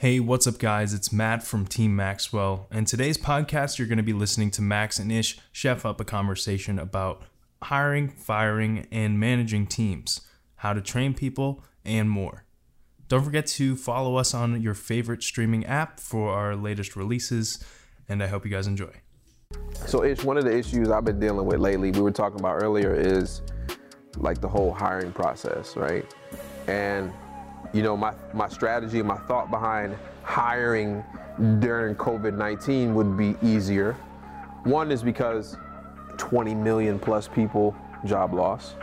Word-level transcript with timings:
Hey, 0.00 0.20
what's 0.20 0.46
up, 0.46 0.60
guys? 0.60 0.94
It's 0.94 1.12
Matt 1.12 1.42
from 1.42 1.66
Team 1.66 1.96
Maxwell. 1.96 2.68
And 2.70 2.86
today's 2.86 3.18
podcast, 3.18 3.80
you're 3.80 3.88
going 3.88 3.96
to 3.96 4.04
be 4.04 4.12
listening 4.12 4.52
to 4.52 4.62
Max 4.62 5.00
and 5.00 5.10
Ish 5.10 5.40
chef 5.50 5.84
up 5.84 6.00
a 6.00 6.04
conversation 6.04 6.78
about 6.78 7.24
hiring, 7.62 8.08
firing, 8.08 8.86
and 8.92 9.18
managing 9.18 9.66
teams, 9.66 10.20
how 10.54 10.72
to 10.72 10.80
train 10.80 11.14
people, 11.14 11.64
and 11.84 12.08
more. 12.08 12.44
Don't 13.08 13.24
forget 13.24 13.48
to 13.48 13.74
follow 13.74 14.14
us 14.14 14.34
on 14.34 14.62
your 14.62 14.74
favorite 14.74 15.24
streaming 15.24 15.66
app 15.66 15.98
for 15.98 16.30
our 16.30 16.54
latest 16.54 16.94
releases, 16.94 17.58
and 18.08 18.22
I 18.22 18.28
hope 18.28 18.44
you 18.44 18.52
guys 18.52 18.68
enjoy. 18.68 18.92
So 19.84 20.04
Ish, 20.04 20.22
one 20.22 20.38
of 20.38 20.44
the 20.44 20.56
issues 20.56 20.90
I've 20.90 21.06
been 21.06 21.18
dealing 21.18 21.44
with 21.44 21.58
lately. 21.58 21.90
We 21.90 22.02
were 22.02 22.12
talking 22.12 22.38
about 22.38 22.62
earlier 22.62 22.94
is 22.94 23.42
like 24.16 24.40
the 24.40 24.48
whole 24.48 24.72
hiring 24.72 25.10
process, 25.10 25.76
right? 25.76 26.06
And 26.68 27.12
you 27.72 27.82
know, 27.82 27.96
my 27.96 28.14
my 28.32 28.48
strategy, 28.48 29.02
my 29.02 29.16
thought 29.16 29.50
behind 29.50 29.96
hiring 30.22 31.04
during 31.60 31.94
COVID-19 31.94 32.92
would 32.94 33.16
be 33.16 33.36
easier. 33.42 33.94
One 34.64 34.90
is 34.90 35.02
because 35.02 35.56
20 36.16 36.54
million 36.54 36.98
plus 36.98 37.28
people 37.28 37.74
job 38.04 38.34
loss. 38.34 38.74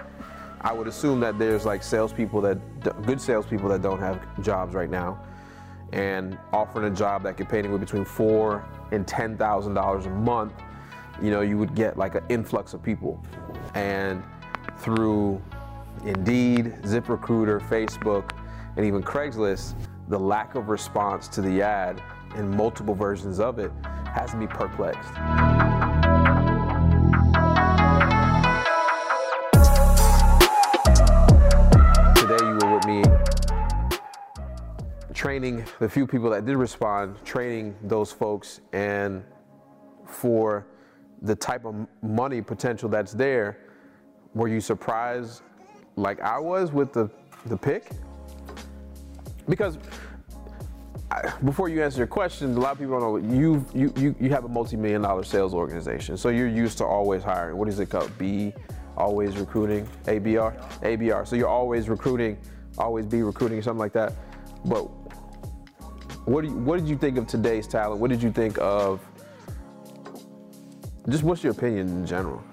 I 0.62 0.74
would 0.74 0.88
assume 0.88 1.20
that 1.20 1.38
there's 1.38 1.66
like 1.66 1.84
salespeople 1.84 2.42
that 2.42 3.06
good 3.06 3.22
salespeople 3.22 3.70
that 3.70 3.82
don't 3.82 4.00
have 4.00 4.20
jobs 4.42 4.74
right 4.74 4.90
now, 4.90 5.20
and 5.92 6.38
offering 6.54 6.92
a 6.92 6.96
job 6.96 7.24
that 7.24 7.38
could 7.38 7.50
pay 7.50 7.60
anywhere 7.60 7.78
between 7.78 8.06
four 8.06 8.66
and 8.92 9.08
ten 9.08 9.38
thousand 9.38 9.74
dollars 9.74 10.06
a 10.06 10.10
month, 10.10 10.54
you 11.22 11.30
know, 11.30 11.42
you 11.42 11.58
would 11.58 11.76
get 11.76 11.98
like 11.98 12.16
an 12.16 12.24
influx 12.30 12.74
of 12.74 12.82
people, 12.82 13.22
and 13.76 14.24
through 14.80 15.42
Indeed, 16.04 16.76
ZipRecruiter, 16.84 17.62
Facebook, 17.68 18.32
and 18.78 18.86
even 18.86 19.02
Craigslist, 19.02 19.76
the 20.10 20.20
lack 20.20 20.56
of 20.56 20.70
response 20.70 21.28
to 21.30 21.42
the 21.42 21.62
ad 21.62 22.02
in 22.36 22.50
multiple 22.56 22.94
versions 22.94 23.40
of 23.40 23.60
it 23.60 23.72
has 24.14 24.36
me 24.36 24.48
perplexed. 24.48 25.10
Today 32.16 32.46
you 32.46 32.58
were 32.62 32.76
with 32.76 32.86
me 32.86 33.04
training 35.14 35.66
the 35.80 35.90
few 35.90 36.06
people 36.06 36.30
that 36.30 36.46
did 36.46 36.58
respond, 36.58 37.16
training 37.26 37.76
those 37.84 38.12
folks, 38.12 38.60
and 38.74 39.24
for 40.06 40.68
the 41.22 41.36
type 41.36 41.66
of 41.66 41.88
money 42.04 42.42
potential 42.42 42.90
that's 42.90 43.14
there, 43.14 43.58
were 44.34 44.48
you 44.48 44.60
surprised 44.60 45.42
like 45.96 46.20
I 46.22 46.38
was 46.38 46.72
with 46.72 46.94
the, 46.94 47.10
the 47.46 47.58
pick? 47.58 47.90
Because 49.48 49.78
before 51.44 51.70
you 51.70 51.84
answer 51.84 52.00
your 52.00 52.08
question, 52.08 52.56
a 52.56 52.60
lot 52.60 52.74
of 52.74 52.80
people 52.80 53.00
don't 53.00 53.24
know 53.24 53.36
you 53.36 53.66
you 53.74 53.94
you 53.96 54.16
you 54.20 54.30
have 54.30 54.46
a 54.46 54.48
multi-million 54.48 55.02
dollar 55.02 55.24
sales 55.24 55.54
organization, 55.54 56.18
so 56.18 56.30
you're 56.30 56.48
used 56.48 56.78
to 56.80 56.86
always 56.86 57.24
hiring. 57.24 57.58
What 57.58 57.70
is 57.70 57.80
it 57.80 57.90
called? 57.90 58.12
B, 58.18 58.54
always 58.98 59.38
recruiting. 59.38 59.88
ABR, 60.06 60.82
ABR. 60.82 61.28
So 61.28 61.36
you're 61.36 61.48
always 61.48 61.90
recruiting, 61.90 62.38
always 62.78 63.06
be 63.06 63.24
recruiting, 63.24 63.62
something 63.62 63.80
like 63.80 63.94
that. 63.94 64.14
But 64.66 64.84
what, 66.26 66.44
you, 66.44 66.52
what 66.52 66.80
did 66.80 66.88
you 66.88 66.98
think 66.98 67.18
of 67.18 67.28
today's 67.28 67.68
talent? 67.68 68.02
What 68.02 68.10
did 68.10 68.22
you 68.22 68.32
think 68.32 68.58
of 68.60 69.00
just 71.10 71.24
what's 71.24 71.44
your 71.44 71.54
opinion 71.54 71.88
in 71.88 72.06
general? 72.06 72.44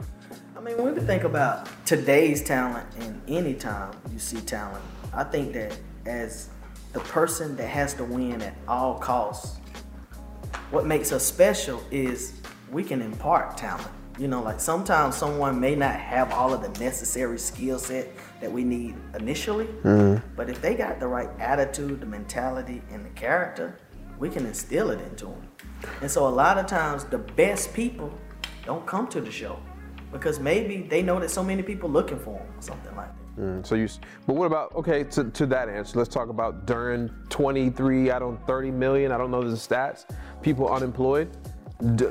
I 0.57 0.61
mean, 0.61 0.77
when 0.77 0.95
we 0.95 1.01
think 1.01 1.25
about 1.25 1.69
today's 1.87 2.43
talent 2.43 2.87
and 3.01 3.21
any 3.27 3.55
time 3.55 3.95
you 4.13 4.19
see 4.19 4.41
talent, 4.43 4.85
I 5.15 5.25
think 5.25 5.55
that 5.55 5.79
as 6.05 6.51
the 6.93 7.01
person 7.01 7.57
that 7.57 7.69
has 7.69 7.95
to 7.95 8.05
win 8.05 8.43
at 8.43 8.55
all 8.69 8.99
costs, 8.99 9.59
what 10.71 10.87
makes 10.87 11.13
us 11.13 11.25
special 11.25 11.83
is 11.91 12.41
we 12.71 12.83
can 12.83 13.03
impart 13.03 13.57
talent. 13.57 13.89
You 14.19 14.29
know, 14.29 14.43
like 14.43 14.61
sometimes 14.61 15.17
someone 15.17 15.59
may 15.59 15.75
not 15.75 15.97
have 15.97 16.33
all 16.33 16.53
of 16.53 16.61
the 16.61 16.79
necessary 16.85 17.39
skill 17.39 17.79
set 17.79 18.09
that 18.41 18.53
we 18.53 18.63
need 18.63 18.95
initially, 19.19 19.65
mm-hmm. 19.65 20.27
but 20.37 20.51
if 20.51 20.61
they 20.61 20.75
got 20.75 21.01
the 21.01 21.07
right 21.07 21.31
attitude, 21.39 22.01
the 22.01 22.07
mentality, 22.07 22.83
and 22.91 23.07
the 23.07 23.11
character, 23.11 23.79
we 24.19 24.29
can 24.29 24.45
instill 24.45 24.91
it 24.91 25.01
into 25.01 25.27
them. 25.27 25.49
And 26.03 26.11
so 26.11 26.29
a 26.29 26.31
lot 26.31 26.59
of 26.59 26.67
times 26.67 27.05
the 27.05 27.19
best 27.19 27.73
people 27.73 28.13
don't 28.67 28.87
come 28.87 29.09
to 29.09 29.21
the 29.21 29.31
show 29.31 29.59
because 30.13 30.39
maybe 30.39 30.83
they 30.83 31.03
know 31.03 31.19
that 31.19 31.31
so 31.31 31.43
many 31.43 31.63
people 31.63 31.89
looking 31.89 32.19
for 32.19 32.39
them 32.39 32.47
or 32.59 32.63
something 32.63 32.95
like 32.95 33.09
that. 33.09 33.22
Mm, 33.39 33.67
so 33.67 33.75
you, 33.75 33.89
but 34.27 34.37
what 34.37 34.47
about 34.47 34.75
okay? 34.75 35.05
To, 35.05 35.25
to 35.25 35.47
that 35.47 35.69
answer, 35.69 35.99
let's 35.99 36.11
talk 36.13 36.29
about 36.29 36.67
during 36.67 37.09
23 37.31 38.11
out 38.11 38.21
of 38.23 38.39
30 38.47 38.71
million. 38.71 39.11
I 39.11 39.17
don't 39.17 39.31
know 39.31 39.43
the 39.43 39.57
stats. 39.57 40.05
People 40.43 40.69
unemployed. 40.69 41.31
D- 41.97 42.05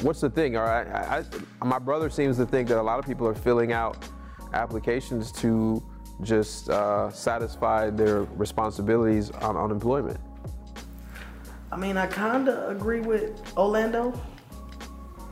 what's 0.00 0.20
the 0.20 0.30
thing? 0.30 0.56
All 0.56 0.64
right, 0.64 0.86
I, 0.88 1.24
I, 1.60 1.64
my 1.64 1.78
brother 1.78 2.08
seems 2.08 2.38
to 2.38 2.46
think 2.46 2.68
that 2.68 2.78
a 2.78 2.82
lot 2.82 2.98
of 2.98 3.04
people 3.04 3.28
are 3.28 3.34
filling 3.34 3.72
out 3.72 4.08
applications 4.54 5.30
to 5.32 5.82
just 6.22 6.70
uh, 6.70 7.10
satisfy 7.10 7.90
their 7.90 8.22
responsibilities 8.22 9.30
on 9.30 9.56
unemployment. 9.56 10.18
I 11.70 11.76
mean, 11.76 11.96
I 11.96 12.06
kind 12.06 12.48
of 12.48 12.74
agree 12.74 13.00
with 13.00 13.52
Orlando, 13.56 14.18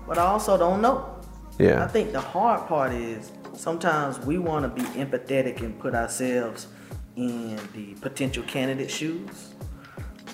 but 0.06 0.18
I 0.18 0.24
also 0.24 0.58
don't 0.58 0.82
know. 0.82 1.08
Yeah. 1.58 1.84
I 1.84 1.86
think 1.86 2.12
the 2.12 2.20
hard 2.20 2.66
part 2.66 2.92
is 2.92 3.32
sometimes 3.62 4.18
we 4.20 4.38
want 4.38 4.64
to 4.64 4.82
be 4.82 4.88
empathetic 4.98 5.60
and 5.60 5.78
put 5.78 5.94
ourselves 5.94 6.66
in 7.16 7.56
the 7.74 7.94
potential 8.00 8.42
candidate 8.44 8.90
shoes 8.90 9.52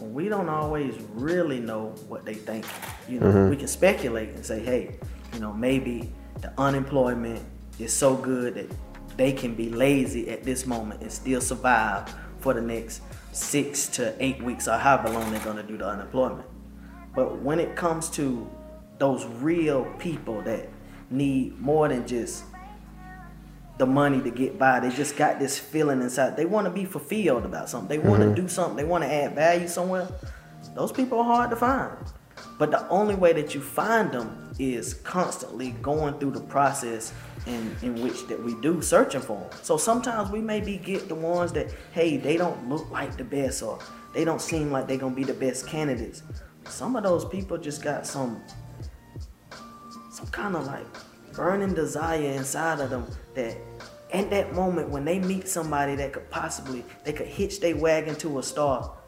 we 0.00 0.28
don't 0.28 0.48
always 0.48 0.94
really 1.14 1.60
know 1.60 1.94
what 2.08 2.24
they 2.24 2.34
think. 2.34 2.64
You 3.08 3.20
know, 3.20 3.26
mm-hmm. 3.26 3.50
we 3.50 3.56
can 3.56 3.68
speculate 3.68 4.30
and 4.30 4.44
say, 4.44 4.60
hey, 4.60 4.96
you 5.32 5.40
know, 5.40 5.52
maybe 5.52 6.12
the 6.40 6.52
unemployment 6.58 7.42
is 7.78 7.92
so 7.92 8.16
good 8.16 8.54
that 8.54 8.70
they 9.16 9.32
can 9.32 9.54
be 9.54 9.70
lazy 9.70 10.30
at 10.30 10.44
this 10.44 10.66
moment 10.66 11.02
and 11.02 11.12
still 11.12 11.40
survive 11.40 12.14
for 12.38 12.54
the 12.54 12.60
next 12.60 13.02
six 13.32 13.88
to 13.88 14.14
eight 14.22 14.42
weeks 14.42 14.68
or 14.68 14.78
however 14.78 15.10
long 15.10 15.30
they're 15.30 15.44
gonna 15.44 15.62
do 15.62 15.76
the 15.76 15.86
unemployment. 15.86 16.46
But 17.14 17.40
when 17.40 17.58
it 17.58 17.74
comes 17.74 18.08
to 18.10 18.48
those 18.98 19.24
real 19.26 19.84
people 19.98 20.42
that 20.42 20.68
need 21.10 21.58
more 21.58 21.88
than 21.88 22.06
just 22.06 22.44
the 23.78 23.86
money 23.86 24.20
to 24.20 24.30
get 24.30 24.58
by. 24.58 24.80
They 24.80 24.90
just 24.90 25.16
got 25.16 25.38
this 25.38 25.58
feeling 25.58 26.02
inside. 26.02 26.36
They 26.36 26.44
want 26.44 26.66
to 26.66 26.70
be 26.70 26.84
fulfilled 26.84 27.44
about 27.44 27.68
something. 27.68 27.88
They 27.88 28.06
want 28.06 28.20
to 28.20 28.26
mm-hmm. 28.26 28.34
do 28.34 28.48
something. 28.48 28.76
They 28.76 28.84
want 28.84 29.04
to 29.04 29.12
add 29.12 29.34
value 29.34 29.68
somewhere. 29.68 30.08
Those 30.74 30.92
people 30.92 31.20
are 31.20 31.24
hard 31.24 31.50
to 31.50 31.56
find. 31.56 31.96
But 32.58 32.72
the 32.72 32.88
only 32.88 33.14
way 33.14 33.32
that 33.34 33.54
you 33.54 33.60
find 33.60 34.10
them 34.10 34.52
is 34.58 34.94
constantly 34.94 35.70
going 35.82 36.18
through 36.18 36.32
the 36.32 36.40
process 36.40 37.12
in, 37.46 37.74
in 37.82 38.02
which 38.02 38.26
that 38.26 38.42
we 38.42 38.54
do 38.60 38.82
searching 38.82 39.20
for 39.20 39.38
them. 39.40 39.50
So 39.62 39.76
sometimes 39.76 40.30
we 40.30 40.40
maybe 40.40 40.76
get 40.76 41.08
the 41.08 41.14
ones 41.14 41.52
that, 41.52 41.68
hey, 41.92 42.16
they 42.16 42.36
don't 42.36 42.68
look 42.68 42.90
like 42.90 43.16
the 43.16 43.24
best 43.24 43.62
or 43.62 43.78
they 44.12 44.24
don't 44.24 44.40
seem 44.40 44.72
like 44.72 44.88
they're 44.88 44.98
gonna 44.98 45.14
be 45.14 45.24
the 45.24 45.34
best 45.34 45.68
candidates. 45.68 46.22
Some 46.64 46.96
of 46.96 47.04
those 47.04 47.24
people 47.24 47.56
just 47.58 47.82
got 47.82 48.06
some 48.06 48.42
some 50.10 50.26
kind 50.28 50.56
of 50.56 50.66
like 50.66 50.86
burning 51.32 51.72
desire 51.72 52.20
inside 52.20 52.80
of 52.80 52.90
them 52.90 53.06
that 53.34 53.56
at 54.12 54.30
that 54.30 54.54
moment 54.54 54.88
when 54.88 55.04
they 55.04 55.18
meet 55.18 55.48
somebody 55.48 55.94
that 55.94 56.12
could 56.12 56.28
possibly 56.30 56.84
they 57.04 57.12
could 57.12 57.26
hitch 57.26 57.60
their 57.60 57.76
wagon 57.76 58.14
to 58.16 58.38
a 58.38 58.42
star 58.42 58.98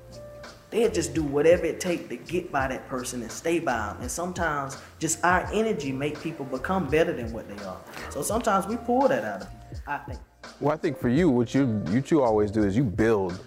they'll 0.70 0.90
just 0.90 1.14
do 1.14 1.22
whatever 1.22 1.64
it 1.64 1.80
takes 1.80 2.08
to 2.08 2.16
get 2.16 2.50
by 2.50 2.68
that 2.68 2.88
person 2.88 3.22
and 3.22 3.30
stay 3.30 3.58
by 3.58 3.76
them 3.76 3.96
and 4.00 4.10
sometimes 4.10 4.78
just 4.98 5.22
our 5.24 5.48
energy 5.52 5.92
make 5.92 6.20
people 6.20 6.44
become 6.46 6.88
better 6.88 7.12
than 7.12 7.32
what 7.32 7.48
they 7.48 7.64
are. 7.64 7.80
So 8.10 8.22
sometimes 8.22 8.66
we 8.66 8.76
pull 8.76 9.08
that 9.08 9.24
out 9.24 9.42
of 9.42 9.48
people 9.48 9.82
i 9.86 9.98
think. 9.98 10.20
Well 10.60 10.72
i 10.72 10.76
think 10.76 10.98
for 10.98 11.08
you 11.08 11.28
what 11.28 11.54
you 11.54 11.82
you 11.90 12.00
two 12.00 12.22
always 12.22 12.50
do 12.50 12.62
is 12.62 12.76
you 12.76 12.84
build 12.84 13.44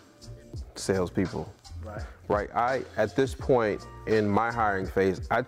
salespeople. 0.75 1.51
Right. 1.83 2.01
Right. 2.27 2.49
I 2.55 2.83
at 2.97 3.15
this 3.15 3.33
point 3.33 3.85
in 4.07 4.27
my 4.27 4.51
hiring 4.51 4.85
phase 4.85 5.27
i 5.31 5.43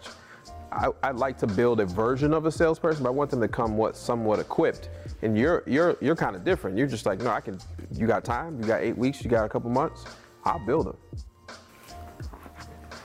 I, 0.72 0.90
would 1.12 1.20
like 1.20 1.38
to 1.40 1.48
build 1.48 1.80
a 1.80 1.86
version 1.86 2.34
of 2.34 2.46
a 2.46 2.52
salesperson, 2.52 3.04
but 3.04 3.10
I 3.10 3.14
want 3.14 3.32
them 3.32 3.42
to 3.42 3.48
come 3.48 3.78
what 3.78 3.96
somewhat 3.96 4.40
equipped. 4.40 4.90
And 5.22 5.38
you're 5.38 5.64
you're 5.66 5.98
you're 6.02 6.16
kind 6.16 6.36
of 6.36 6.44
different. 6.44 6.78
You're 6.78 6.88
just 6.88 7.06
like, 7.06 7.20
no, 7.20 7.30
I 7.30 7.42
can. 7.42 7.60
You 7.92 8.08
got 8.08 8.24
time? 8.24 8.60
You 8.60 8.68
got 8.68 8.82
eight 8.82 8.98
weeks? 8.98 9.24
You 9.24 9.30
got 9.30 9.46
a 9.46 9.50
couple 9.50 9.70
months? 9.70 10.06
I'll 10.44 10.64
build 10.66 10.88
them. 10.88 10.98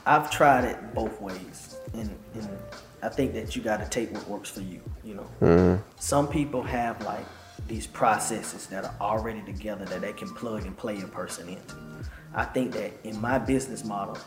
I've 0.07 0.31
tried 0.31 0.65
it 0.65 0.95
both 0.95 1.21
ways, 1.21 1.79
and, 1.95 2.11
and 2.35 2.49
I 3.03 3.09
think 3.09 3.33
that 3.35 3.55
you 3.55 3.63
got 3.63 3.79
to 3.79 3.89
take 3.89 4.13
what 4.13 4.29
works 4.29 4.51
for 4.51 4.63
you. 4.63 4.83
You 5.05 5.15
know, 5.15 5.27
mm-hmm. 5.41 5.83
some 5.99 6.27
people 6.27 6.63
have 6.63 7.03
like 7.05 7.25
these 7.69 7.87
processes 7.87 8.67
that 8.67 8.85
are 8.85 8.95
already 9.01 9.43
together 9.43 9.85
that 9.85 10.01
they 10.01 10.13
can 10.13 10.35
plug 10.35 10.65
and 10.65 10.77
play 10.77 11.01
a 11.01 11.07
person 11.07 11.49
into. 11.49 11.77
I 12.35 12.45
think 12.45 12.73
that 12.73 12.93
in 13.05 13.21
my 13.21 13.39
business 13.39 13.85
model, 13.85 14.19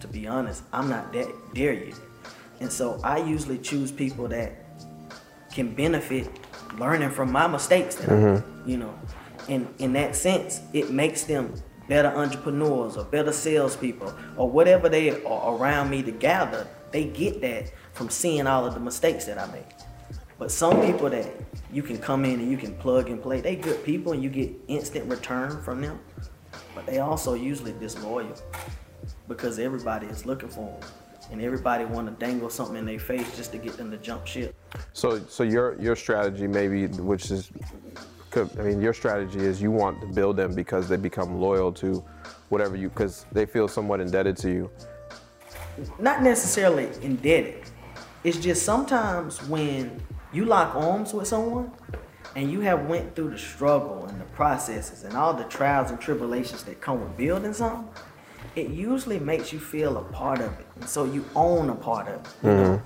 to 0.00 0.08
be 0.08 0.26
honest, 0.26 0.62
I'm 0.72 0.88
not 0.88 1.12
that 1.12 1.28
there 1.54 1.72
yet. 1.72 1.94
And 2.60 2.72
so 2.72 3.00
I 3.02 3.18
usually 3.18 3.58
choose 3.58 3.92
people 3.92 4.28
that 4.28 4.52
can 5.52 5.74
benefit 5.74 6.28
learning 6.78 7.10
from 7.10 7.30
my 7.30 7.46
mistakes 7.46 7.94
that 7.96 8.08
mm-hmm. 8.08 8.64
I, 8.64 8.68
you 8.68 8.76
know. 8.76 8.98
And 9.48 9.68
in 9.78 9.92
that 9.92 10.16
sense, 10.16 10.60
it 10.72 10.90
makes 10.90 11.24
them 11.24 11.54
better 11.88 12.08
entrepreneurs 12.08 12.96
or 12.96 13.04
better 13.04 13.32
salespeople 13.32 14.14
or 14.36 14.50
whatever 14.50 14.88
they 14.88 15.22
are 15.24 15.56
around 15.56 15.90
me 15.90 16.02
to 16.02 16.10
gather, 16.10 16.66
they 16.92 17.04
get 17.04 17.40
that 17.42 17.72
from 17.92 18.08
seeing 18.08 18.46
all 18.46 18.64
of 18.66 18.74
the 18.74 18.80
mistakes 18.80 19.26
that 19.26 19.38
I 19.38 19.46
make. 19.52 19.66
But 20.38 20.50
some 20.50 20.80
people 20.80 21.10
that 21.10 21.26
you 21.72 21.82
can 21.82 21.98
come 21.98 22.24
in 22.24 22.40
and 22.40 22.50
you 22.50 22.56
can 22.56 22.74
plug 22.76 23.08
and 23.08 23.22
play, 23.22 23.40
they 23.40 23.56
good 23.56 23.84
people 23.84 24.12
and 24.12 24.22
you 24.22 24.30
get 24.30 24.52
instant 24.68 25.08
return 25.08 25.62
from 25.62 25.80
them. 25.80 26.00
But 26.74 26.86
they 26.86 26.98
also 26.98 27.34
usually 27.34 27.72
disloyal 27.72 28.34
because 29.28 29.58
everybody 29.58 30.06
is 30.06 30.26
looking 30.26 30.48
for 30.48 30.76
them. 30.80 30.90
And 31.30 31.40
everybody 31.40 31.84
want 31.84 32.06
to 32.06 32.24
dangle 32.24 32.50
something 32.50 32.76
in 32.76 32.84
their 32.84 32.98
face 32.98 33.36
just 33.36 33.52
to 33.52 33.58
get 33.58 33.76
them 33.76 33.90
to 33.90 33.96
jump 33.96 34.26
ship. 34.26 34.54
So, 34.92 35.20
so 35.28 35.42
your 35.42 35.80
your 35.80 35.96
strategy 35.96 36.46
maybe, 36.46 36.86
which 36.86 37.30
is, 37.30 37.50
I 38.36 38.62
mean, 38.62 38.80
your 38.80 38.92
strategy 38.92 39.40
is 39.40 39.62
you 39.62 39.70
want 39.70 40.00
to 40.00 40.06
build 40.06 40.36
them 40.36 40.54
because 40.54 40.88
they 40.88 40.96
become 40.96 41.40
loyal 41.40 41.72
to 41.72 42.04
whatever 42.48 42.76
you, 42.76 42.88
because 42.88 43.26
they 43.32 43.46
feel 43.46 43.68
somewhat 43.68 44.00
indebted 44.00 44.36
to 44.38 44.50
you. 44.50 44.70
Not 45.98 46.22
necessarily 46.22 46.88
indebted. 47.02 47.64
It's 48.22 48.38
just 48.38 48.64
sometimes 48.64 49.42
when 49.48 50.00
you 50.32 50.44
lock 50.44 50.74
arms 50.74 51.12
with 51.12 51.28
someone 51.28 51.72
and 52.36 52.50
you 52.50 52.60
have 52.60 52.86
went 52.86 53.14
through 53.14 53.30
the 53.30 53.38
struggle 53.38 54.06
and 54.06 54.20
the 54.20 54.24
processes 54.26 55.04
and 55.04 55.14
all 55.14 55.34
the 55.34 55.44
trials 55.44 55.90
and 55.90 56.00
tribulations 56.00 56.62
that 56.64 56.80
come 56.80 57.00
with 57.00 57.16
building 57.16 57.52
something, 57.52 57.88
it 58.56 58.70
usually 58.70 59.18
makes 59.18 59.52
you 59.52 59.58
feel 59.58 59.96
a 59.96 60.02
part 60.04 60.40
of 60.40 60.52
it. 60.58 60.63
And 60.76 60.88
so 60.88 61.04
you 61.04 61.24
own 61.36 61.70
a 61.70 61.74
part 61.74 62.08
of 62.08 62.20
it. 62.20 62.28
You 62.42 62.48
mm-hmm. 62.48 62.62
know? 62.62 62.82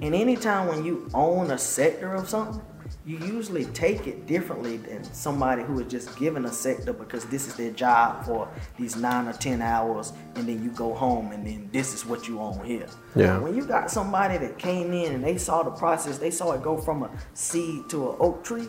And 0.00 0.14
anytime 0.14 0.68
when 0.68 0.84
you 0.84 1.08
own 1.14 1.50
a 1.52 1.58
sector 1.58 2.14
of 2.14 2.28
something, 2.28 2.60
you 3.04 3.18
usually 3.18 3.64
take 3.66 4.06
it 4.06 4.26
differently 4.26 4.76
than 4.76 5.02
somebody 5.04 5.62
who 5.62 5.80
is 5.80 5.90
just 5.90 6.16
given 6.16 6.44
a 6.44 6.52
sector 6.52 6.92
because 6.92 7.24
this 7.26 7.48
is 7.48 7.54
their 7.56 7.72
job 7.72 8.24
for 8.24 8.48
these 8.78 8.96
nine 8.96 9.26
or 9.26 9.32
ten 9.32 9.60
hours 9.60 10.12
and 10.36 10.48
then 10.48 10.62
you 10.62 10.70
go 10.70 10.94
home 10.94 11.32
and 11.32 11.44
then 11.46 11.68
this 11.72 11.94
is 11.94 12.06
what 12.06 12.28
you 12.28 12.38
own 12.40 12.64
here. 12.64 12.86
Yeah. 13.16 13.38
When 13.38 13.56
you 13.56 13.64
got 13.64 13.90
somebody 13.90 14.38
that 14.38 14.58
came 14.58 14.92
in 14.92 15.14
and 15.14 15.24
they 15.24 15.36
saw 15.36 15.62
the 15.62 15.70
process, 15.70 16.18
they 16.18 16.30
saw 16.30 16.52
it 16.52 16.62
go 16.62 16.76
from 16.76 17.02
a 17.02 17.10
seed 17.34 17.88
to 17.90 18.10
an 18.10 18.16
oak 18.20 18.44
tree, 18.44 18.68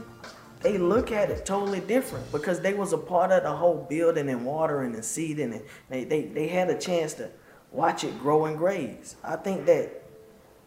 they 0.61 0.77
look 0.77 1.11
at 1.11 1.29
it 1.29 1.45
totally 1.45 1.81
different 1.81 2.31
because 2.31 2.59
they 2.59 2.73
was 2.73 2.93
a 2.93 2.97
part 2.97 3.31
of 3.31 3.43
the 3.43 3.51
whole 3.51 3.85
building 3.89 4.29
and 4.29 4.45
watering 4.45 4.95
and 4.95 5.05
seeding 5.05 5.53
and 5.53 5.63
they, 5.89 6.05
they, 6.05 6.23
they 6.23 6.47
had 6.47 6.69
a 6.69 6.79
chance 6.79 7.13
to 7.15 7.29
watch 7.73 8.05
it 8.05 8.17
grow 8.19 8.45
and 8.45 8.57
graze. 8.57 9.17
I 9.23 9.35
think 9.35 9.65
that 9.65 10.03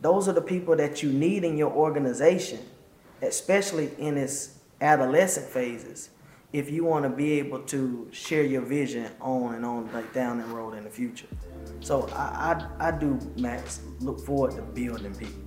those 0.02 0.28
are 0.28 0.34
the 0.34 0.42
people 0.42 0.76
that 0.76 1.02
you 1.02 1.10
need 1.10 1.44
in 1.44 1.56
your 1.56 1.72
organization 1.72 2.60
especially 3.22 3.90
in 3.98 4.16
its 4.16 4.58
adolescent 4.80 5.46
phases, 5.46 6.10
if 6.52 6.70
you 6.70 6.84
want 6.84 7.04
to 7.04 7.08
be 7.08 7.32
able 7.38 7.60
to 7.60 8.08
share 8.12 8.42
your 8.42 8.62
vision 8.62 9.10
on 9.20 9.54
and 9.54 9.64
on 9.64 9.90
like 9.92 10.12
down 10.12 10.38
the 10.38 10.44
road 10.46 10.74
in 10.74 10.84
the 10.84 10.90
future. 10.90 11.26
So 11.80 12.08
I, 12.12 12.66
I, 12.80 12.88
I 12.88 12.90
do 12.90 13.18
Max 13.36 13.80
look 14.00 14.20
forward 14.20 14.52
to 14.56 14.62
building 14.62 15.14
people. 15.14 15.42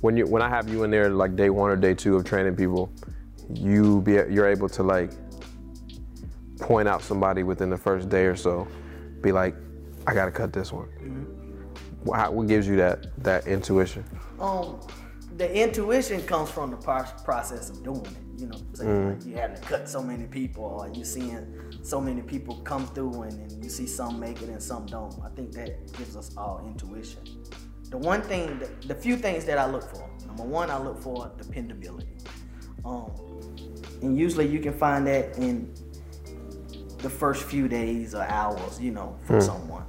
When 0.00 0.16
you 0.16 0.26
when 0.26 0.40
I 0.40 0.48
have 0.48 0.68
you 0.68 0.82
in 0.84 0.90
there 0.90 1.10
like 1.10 1.36
day 1.36 1.50
one 1.50 1.70
or 1.70 1.76
day 1.76 1.92
two 1.92 2.16
of 2.16 2.24
training 2.24 2.56
people, 2.56 2.90
you 3.52 4.00
be 4.00 4.12
you're 4.12 4.48
able 4.48 4.68
to 4.70 4.82
like 4.82 5.10
point 6.58 6.88
out 6.88 7.02
somebody 7.02 7.42
within 7.42 7.68
the 7.68 7.76
first 7.76 8.08
day 8.08 8.24
or 8.24 8.36
so, 8.36 8.66
be 9.20 9.30
like, 9.30 9.54
I 10.06 10.14
gotta 10.14 10.30
cut 10.30 10.52
this 10.52 10.72
one. 10.72 10.86
Mm-hmm. 10.86 12.04
What, 12.04 12.32
what 12.32 12.46
gives 12.48 12.66
you 12.66 12.76
that 12.76 13.16
that 13.22 13.46
intuition? 13.46 14.04
Um, 14.40 14.80
the 15.36 15.52
intuition 15.54 16.22
comes 16.22 16.50
from 16.50 16.70
the 16.70 16.76
process 16.76 17.70
of 17.70 17.82
doing 17.82 18.06
it. 18.06 18.40
You 18.40 18.48
know, 18.48 18.58
so 18.72 18.84
mm. 18.84 19.26
you 19.26 19.36
having 19.36 19.56
to 19.56 19.62
cut 19.62 19.88
so 19.88 20.02
many 20.02 20.24
people, 20.24 20.64
or 20.64 20.88
you 20.88 21.04
seeing 21.04 21.46
so 21.82 22.00
many 22.00 22.22
people 22.22 22.56
come 22.62 22.86
through, 22.88 23.22
and, 23.22 23.32
and 23.34 23.64
you 23.64 23.70
see 23.70 23.86
some 23.86 24.18
make 24.18 24.42
it 24.42 24.48
and 24.48 24.60
some 24.60 24.86
don't. 24.86 25.14
I 25.24 25.28
think 25.28 25.52
that 25.52 25.92
gives 25.96 26.16
us 26.16 26.36
all 26.36 26.64
intuition. 26.66 27.20
The 27.90 27.98
one 27.98 28.22
thing, 28.22 28.58
the, 28.58 28.68
the 28.88 28.94
few 28.94 29.16
things 29.16 29.44
that 29.44 29.58
I 29.58 29.70
look 29.70 29.84
for. 29.84 30.08
Number 30.26 30.42
one, 30.42 30.70
I 30.70 30.78
look 30.78 31.00
for 31.00 31.30
dependability. 31.36 32.16
Um, 32.84 33.12
and 34.00 34.18
usually 34.18 34.48
you 34.48 34.58
can 34.58 34.72
find 34.72 35.06
that 35.06 35.36
in 35.38 35.72
the 37.02 37.10
first 37.10 37.44
few 37.44 37.68
days 37.68 38.14
or 38.14 38.22
hours, 38.22 38.80
you 38.80 38.92
know, 38.92 39.18
from 39.24 39.36
mm. 39.36 39.42
someone. 39.42 39.84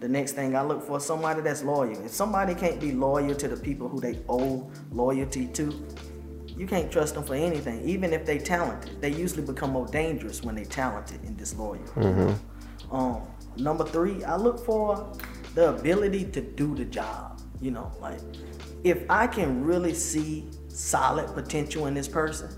The 0.00 0.08
next 0.08 0.32
thing 0.32 0.56
I 0.56 0.62
look 0.62 0.82
for 0.82 0.98
is 0.98 1.04
somebody 1.04 1.42
that's 1.42 1.62
loyal. 1.62 2.04
If 2.04 2.10
somebody 2.10 2.54
can't 2.54 2.80
be 2.80 2.92
loyal 2.92 3.34
to 3.36 3.48
the 3.48 3.56
people 3.56 3.88
who 3.88 4.00
they 4.00 4.18
owe 4.28 4.70
loyalty 4.90 5.46
to, 5.46 5.86
you 6.56 6.66
can't 6.66 6.90
trust 6.90 7.14
them 7.14 7.24
for 7.24 7.34
anything. 7.34 7.88
Even 7.88 8.12
if 8.12 8.26
they 8.26 8.38
talented, 8.38 9.00
they 9.00 9.10
usually 9.10 9.42
become 9.42 9.70
more 9.70 9.86
dangerous 9.86 10.42
when 10.42 10.54
they 10.54 10.64
talented 10.64 11.22
and 11.22 11.36
disloyal. 11.36 11.78
Mm-hmm. 11.94 12.94
Um, 12.94 13.22
number 13.56 13.84
three, 13.84 14.24
I 14.24 14.36
look 14.36 14.58
for 14.64 15.12
the 15.54 15.70
ability 15.70 16.24
to 16.26 16.40
do 16.40 16.74
the 16.74 16.84
job. 16.84 17.40
You 17.60 17.70
know, 17.70 17.92
like 18.00 18.18
if 18.82 19.04
I 19.08 19.28
can 19.28 19.64
really 19.64 19.94
see 19.94 20.48
solid 20.68 21.32
potential 21.32 21.86
in 21.86 21.94
this 21.94 22.08
person, 22.08 22.50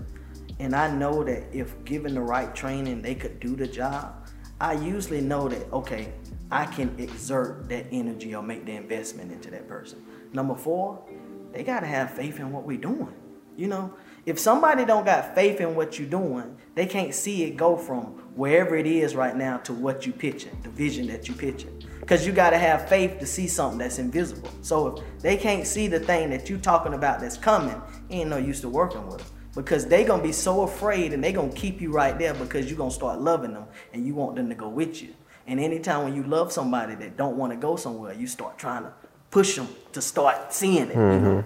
and 0.59 0.75
I 0.75 0.89
know 0.91 1.23
that 1.23 1.43
if 1.53 1.83
given 1.83 2.13
the 2.13 2.21
right 2.21 2.53
training, 2.55 3.01
they 3.01 3.15
could 3.15 3.39
do 3.39 3.55
the 3.55 3.67
job. 3.67 4.27
I 4.59 4.73
usually 4.73 5.21
know 5.21 5.49
that 5.49 5.71
okay, 5.73 6.13
I 6.51 6.65
can 6.65 6.95
exert 6.97 7.67
that 7.69 7.87
energy 7.91 8.33
or 8.35 8.43
make 8.43 8.65
the 8.65 8.73
investment 8.73 9.31
into 9.31 9.51
that 9.51 9.67
person. 9.67 10.05
Number 10.31 10.55
four, 10.55 11.03
they 11.51 11.63
gotta 11.63 11.87
have 11.87 12.11
faith 12.11 12.39
in 12.39 12.51
what 12.51 12.63
we're 12.65 12.77
doing. 12.77 13.13
You 13.57 13.67
know, 13.67 13.93
if 14.25 14.37
somebody 14.37 14.85
don't 14.85 15.05
got 15.05 15.33
faith 15.33 15.61
in 15.61 15.75
what 15.75 15.97
you're 15.97 16.09
doing, 16.09 16.57
they 16.73 16.85
can't 16.85 17.13
see 17.13 17.43
it 17.43 17.55
go 17.55 17.77
from 17.77 18.05
wherever 18.35 18.75
it 18.75 18.85
is 18.85 19.15
right 19.15 19.35
now 19.35 19.57
to 19.59 19.73
what 19.73 20.05
you 20.05 20.11
pitching, 20.11 20.57
the 20.63 20.69
vision 20.69 21.07
that 21.07 21.27
you 21.27 21.33
pitching. 21.33 21.81
Because 21.99 22.25
you 22.25 22.33
gotta 22.33 22.57
have 22.57 22.87
faith 22.89 23.19
to 23.19 23.25
see 23.25 23.47
something 23.47 23.79
that's 23.79 23.97
invisible. 23.97 24.49
So 24.61 24.97
if 24.97 25.21
they 25.21 25.37
can't 25.37 25.65
see 25.65 25.87
the 25.87 25.99
thing 25.99 26.29
that 26.31 26.49
you 26.49 26.57
talking 26.57 26.93
about 26.93 27.19
that's 27.19 27.37
coming, 27.37 27.81
ain't 28.09 28.29
no 28.29 28.37
use 28.37 28.61
to 28.61 28.69
working 28.69 29.05
with 29.07 29.19
them. 29.19 29.27
Because 29.55 29.87
they 29.87 30.03
gonna 30.03 30.21
be 30.21 30.33
so 30.33 30.63
afraid 30.63 31.13
and 31.13 31.23
they 31.23 31.31
gonna 31.31 31.51
keep 31.53 31.81
you 31.81 31.91
right 31.91 32.17
there 32.19 32.33
because 32.33 32.69
you 32.69 32.75
gonna 32.75 32.91
start 32.91 33.21
loving 33.21 33.53
them 33.53 33.65
and 33.93 34.05
you 34.05 34.13
want 34.13 34.35
them 34.35 34.49
to 34.49 34.55
go 34.55 34.67
with 34.67 35.01
you. 35.01 35.15
And 35.47 35.59
anytime 35.59 36.03
when 36.03 36.15
you 36.15 36.23
love 36.23 36.51
somebody 36.51 36.95
that 36.95 37.17
don't 37.17 37.37
want 37.37 37.53
to 37.53 37.57
go 37.57 37.75
somewhere, 37.75 38.13
you 38.13 38.27
start 38.27 38.57
trying 38.57 38.83
to 38.83 38.93
push 39.29 39.55
them 39.55 39.67
to 39.93 40.01
start 40.01 40.53
seeing 40.53 40.89
it. 40.89 40.95
Mm-hmm. 40.95 41.25
You 41.25 41.31
know? 41.31 41.45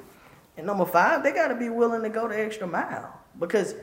And 0.58 0.68
number 0.68 0.86
five, 0.86 1.24
they 1.24 1.32
got 1.32 1.48
to 1.50 1.56
be 1.56 1.70
willing 1.70 2.02
to 2.04 2.10
go 2.10 2.28
the 2.28 2.40
extra 2.40 2.68
mile 2.68 3.20
because 3.40 3.76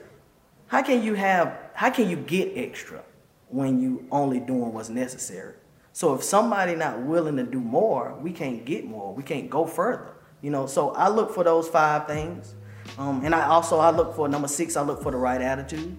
how 0.66 0.82
can 0.82 1.02
you 1.02 1.14
have 1.14 1.56
how 1.74 1.90
can 1.90 2.08
you 2.08 2.16
get 2.16 2.52
extra 2.56 3.02
when 3.48 3.80
you 3.80 4.06
only 4.10 4.40
doing 4.40 4.72
what's 4.72 4.88
necessary? 4.88 5.54
So 5.92 6.14
if 6.14 6.22
somebody 6.22 6.74
not 6.74 7.00
willing 7.00 7.36
to 7.36 7.44
do 7.44 7.60
more, 7.60 8.18
we 8.20 8.32
can't 8.32 8.64
get 8.64 8.84
more. 8.84 9.14
We 9.14 9.22
can't 9.22 9.48
go 9.48 9.66
further. 9.66 10.12
You 10.42 10.50
know. 10.50 10.66
So 10.66 10.90
I 10.90 11.08
look 11.08 11.34
for 11.34 11.44
those 11.44 11.68
five 11.68 12.06
things, 12.06 12.54
um, 12.98 13.24
and 13.24 13.34
I 13.34 13.46
also 13.46 13.78
I 13.78 13.90
look 13.90 14.14
for 14.14 14.28
number 14.28 14.48
six. 14.48 14.76
I 14.76 14.82
look 14.82 15.02
for 15.02 15.12
the 15.12 15.18
right 15.18 15.40
attitude, 15.40 15.96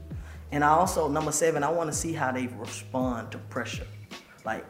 and 0.51 0.63
I 0.63 0.69
also 0.69 1.07
number 1.07 1.31
seven. 1.31 1.63
I 1.63 1.71
want 1.71 1.91
to 1.91 1.95
see 1.95 2.13
how 2.13 2.31
they 2.31 2.47
respond 2.47 3.31
to 3.31 3.37
pressure. 3.37 3.87
Like, 4.45 4.65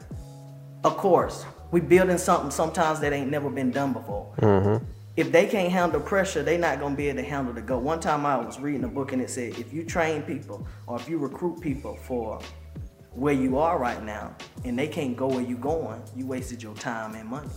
of 0.83 0.97
course, 0.97 1.45
we 1.71 1.81
building 1.81 2.17
something 2.17 2.51
sometimes 2.51 2.99
that 3.01 3.13
ain't 3.13 3.29
never 3.29 3.49
been 3.49 3.71
done 3.71 3.93
before. 3.93 4.33
Mm-hmm. 4.39 4.85
If 5.15 5.31
they 5.31 5.47
can't 5.47 5.71
handle 5.71 5.99
pressure, 5.99 6.43
they 6.43 6.57
not 6.57 6.79
gonna 6.79 6.95
be 6.95 7.09
able 7.09 7.23
to 7.23 7.27
handle 7.27 7.53
the 7.53 7.61
go. 7.61 7.79
One 7.79 7.99
time 7.99 8.25
I 8.25 8.37
was 8.37 8.59
reading 8.59 8.83
a 8.83 8.87
book 8.87 9.13
and 9.13 9.21
it 9.21 9.31
said, 9.31 9.57
if 9.57 9.73
you 9.73 9.83
train 9.83 10.21
people 10.21 10.67
or 10.85 10.99
if 10.99 11.09
you 11.09 11.17
recruit 11.17 11.59
people 11.59 11.95
for 11.95 12.39
where 13.13 13.33
you 13.33 13.57
are 13.57 13.79
right 13.79 14.03
now 14.03 14.35
and 14.63 14.77
they 14.77 14.87
can't 14.87 15.17
go 15.17 15.25
where 15.25 15.41
you 15.41 15.57
going, 15.57 16.03
you 16.15 16.27
wasted 16.27 16.61
your 16.61 16.75
time 16.75 17.15
and 17.15 17.27
money. 17.27 17.49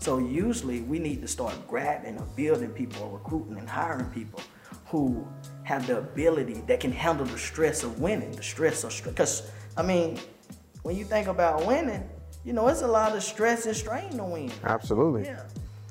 So 0.00 0.16
usually 0.18 0.80
we 0.80 0.98
need 0.98 1.20
to 1.20 1.28
start 1.28 1.54
grabbing 1.68 2.18
or 2.18 2.24
building 2.34 2.70
people 2.70 3.02
or 3.02 3.18
recruiting 3.18 3.58
and 3.58 3.68
hiring 3.68 4.06
people 4.06 4.40
who 4.86 5.26
have 5.64 5.86
the 5.86 5.98
ability 5.98 6.62
that 6.66 6.80
can 6.80 6.90
handle 6.90 7.26
the 7.26 7.38
stress 7.38 7.84
of 7.84 8.00
winning, 8.00 8.32
the 8.32 8.42
stress 8.42 8.82
of 8.82 8.92
stress. 8.92 9.12
Because 9.12 9.50
I 9.76 9.82
mean, 9.82 10.18
when 10.82 10.96
you 10.96 11.04
think 11.04 11.28
about 11.28 11.66
winning, 11.66 12.08
you 12.46 12.54
know, 12.54 12.66
it's 12.68 12.80
a 12.80 12.88
lot 12.88 13.14
of 13.14 13.22
stress 13.22 13.66
and 13.66 13.76
strain 13.76 14.10
to 14.16 14.24
win. 14.24 14.50
Absolutely. 14.64 15.24
Yeah. 15.24 15.42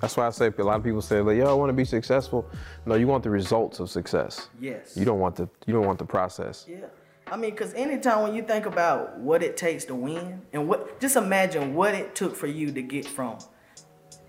That's 0.01 0.17
why 0.17 0.25
I 0.25 0.31
say 0.31 0.51
a 0.57 0.63
lot 0.63 0.77
of 0.77 0.83
people 0.83 1.01
say, 1.01 1.21
like, 1.21 1.37
"Yo, 1.37 1.45
I 1.45 1.53
want 1.53 1.69
to 1.69 1.73
be 1.73 1.85
successful." 1.85 2.49
No, 2.87 2.95
you 2.95 3.05
want 3.05 3.23
the 3.23 3.29
results 3.29 3.79
of 3.79 3.91
success. 3.91 4.49
Yes. 4.59 4.97
You 4.97 5.05
don't 5.05 5.19
want 5.19 5.35
the 5.35 5.47
you 5.67 5.73
don't 5.73 5.85
want 5.85 5.99
the 5.99 6.05
process. 6.05 6.65
Yeah. 6.67 6.87
I 7.27 7.37
mean, 7.37 7.51
because 7.51 7.75
anytime 7.75 8.23
when 8.23 8.33
you 8.33 8.41
think 8.41 8.65
about 8.65 9.19
what 9.19 9.43
it 9.43 9.55
takes 9.55 9.85
to 9.85 9.93
win, 9.93 10.41
and 10.51 10.67
what 10.67 10.99
just 10.99 11.15
imagine 11.15 11.75
what 11.75 11.93
it 11.93 12.15
took 12.15 12.35
for 12.35 12.47
you 12.47 12.71
to 12.71 12.81
get 12.81 13.05
from 13.05 13.37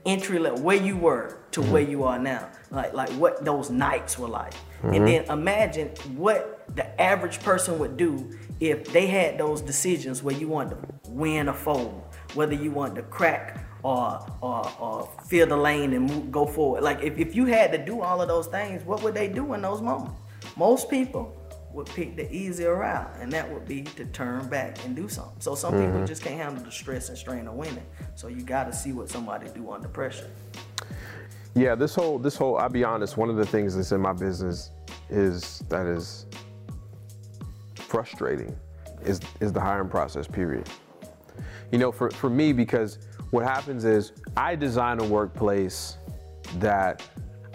entry 0.07 0.39
level 0.39 0.61
where 0.63 0.77
you 0.77 0.97
were 0.97 1.39
to 1.53 1.61
mm-hmm. 1.61 1.73
where 1.73 1.83
you 1.83 2.05
are 2.05 2.19
now, 2.19 2.49
like 2.71 2.93
like 2.93 3.11
what 3.11 3.45
those 3.45 3.71
nights 3.71 4.19
were 4.19 4.29
like, 4.29 4.55
mm-hmm. 4.55 4.95
and 4.95 5.09
then 5.09 5.25
imagine 5.31 5.89
what 6.17 6.65
the 6.77 7.01
average 7.01 7.41
person 7.41 7.79
would 7.79 7.97
do 7.97 8.39
if 8.61 8.93
they 8.93 9.07
had 9.07 9.39
those 9.39 9.61
decisions 9.61 10.23
where 10.23 10.35
you 10.35 10.49
want 10.49 10.71
to 10.71 11.11
win 11.11 11.49
or 11.49 11.55
fold, 11.55 12.03
whether 12.35 12.55
you 12.55 12.71
want 12.71 12.95
to 12.95 13.03
crack 13.03 13.67
or 13.83 14.25
or, 14.43 14.71
or 14.79 15.09
fill 15.27 15.47
the 15.47 15.57
lane 15.57 15.93
and 15.93 16.11
move, 16.11 16.31
go 16.31 16.47
forward. 16.47 16.83
Like 16.83 17.03
if, 17.03 17.19
if 17.19 17.35
you 17.35 17.47
had 17.47 17.73
to 17.73 17.79
do 17.79 18.01
all 18.03 18.21
of 18.21 18.29
those 18.29 18.47
things, 18.47 18.85
what 18.85 19.03
would 19.03 19.15
they 19.15 19.29
do 19.29 19.55
in 19.55 19.63
those 19.63 19.81
moments? 19.81 20.21
Most 20.57 20.91
people 20.91 21.37
would 21.73 21.87
pick 21.87 22.17
the 22.17 22.33
easier 22.35 22.77
route, 22.77 23.15
and 23.21 23.31
that 23.33 23.51
would 23.51 23.67
be 23.67 23.83
to 23.83 24.05
turn 24.07 24.49
back 24.49 24.85
and 24.85 24.97
do 24.97 25.09
something. 25.09 25.41
So 25.41 25.55
some 25.55 25.75
Mm-hmm. 25.75 25.87
people 25.93 26.07
just 26.07 26.23
can't 26.23 26.37
handle 26.37 26.65
the 26.65 26.71
stress 26.73 27.09
and 27.09 27.17
strain 27.19 27.47
of 27.47 27.55
winning. 27.55 27.87
So 28.17 28.29
you 28.29 28.43
got 28.43 28.65
to 28.65 28.73
see 28.73 28.93
what 28.93 29.09
somebody 29.09 29.49
do 29.55 29.71
under 29.71 29.89
pressure. 29.89 30.29
Yeah, 31.55 31.75
this 31.75 31.95
whole 31.95 32.19
this 32.19 32.37
whole 32.37 32.57
I'll 32.59 32.69
be 32.69 32.85
honest, 32.85 33.17
one 33.17 33.29
of 33.31 33.37
the 33.37 33.47
things 33.47 33.75
that's 33.77 33.93
in 33.93 34.01
my 34.01 34.13
business 34.13 34.71
is 35.09 35.63
that 35.69 35.87
is 35.87 36.27
frustrating 37.75 38.57
is 39.05 39.21
is 39.41 39.53
the 39.53 39.61
hiring 39.61 39.89
process, 39.89 40.27
period. 40.27 40.69
You 41.73 41.79
know, 41.79 41.93
for, 41.93 42.11
for 42.11 42.29
me, 42.31 42.53
because 42.53 42.99
what 43.31 43.45
happens 43.45 43.85
is 43.85 44.13
I 44.37 44.57
design 44.57 45.01
a 45.01 45.05
workplace 45.05 45.99
that 46.59 47.03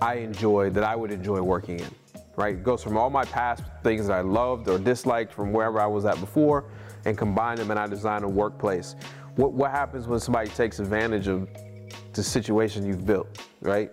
I 0.01 0.15
enjoy, 0.15 0.69
that 0.69 0.83
I 0.83 0.95
would 0.95 1.11
enjoy 1.11 1.41
working 1.41 1.79
in. 1.79 1.89
Right? 2.35 2.55
It 2.55 2.63
goes 2.63 2.83
from 2.83 2.97
all 2.97 3.09
my 3.09 3.23
past 3.25 3.63
things 3.83 4.07
that 4.07 4.13
I 4.17 4.21
loved 4.21 4.67
or 4.67 4.77
disliked 4.77 5.33
from 5.33 5.53
wherever 5.53 5.79
I 5.79 5.85
was 5.87 6.05
at 6.05 6.19
before 6.19 6.65
and 7.05 7.17
combine 7.17 7.57
them 7.57 7.71
and 7.71 7.79
I 7.79 7.87
design 7.87 8.23
a 8.23 8.29
workplace. 8.29 8.95
What 9.35 9.53
what 9.53 9.71
happens 9.71 10.07
when 10.07 10.19
somebody 10.19 10.49
takes 10.49 10.79
advantage 10.79 11.27
of 11.27 11.47
the 12.13 12.23
situation 12.23 12.85
you've 12.85 13.05
built, 13.05 13.41
right? 13.61 13.91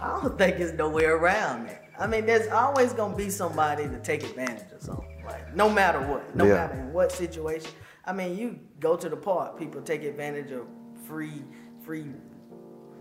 I 0.00 0.20
don't 0.20 0.36
think 0.36 0.56
it's 0.56 0.72
no 0.72 0.88
way 0.88 1.04
around 1.04 1.66
it. 1.66 1.80
I 1.98 2.06
mean, 2.06 2.26
there's 2.26 2.48
always 2.48 2.92
gonna 2.92 3.14
be 3.16 3.30
somebody 3.30 3.84
to 3.84 3.98
take 4.00 4.24
advantage 4.24 4.72
of 4.72 4.82
something, 4.82 5.22
like 5.24 5.54
no 5.54 5.68
matter 5.70 6.00
what, 6.00 6.34
no 6.34 6.44
Yeah. 6.46 6.54
matter 6.54 6.74
in 6.74 6.92
what 6.92 7.12
situation. 7.12 7.70
I 8.04 8.12
mean, 8.12 8.36
you 8.36 8.58
go 8.80 8.96
to 8.96 9.08
the 9.08 9.16
park, 9.16 9.56
people 9.58 9.80
take 9.80 10.02
advantage 10.02 10.50
of 10.50 10.66
free, 11.06 11.44
free 11.84 12.06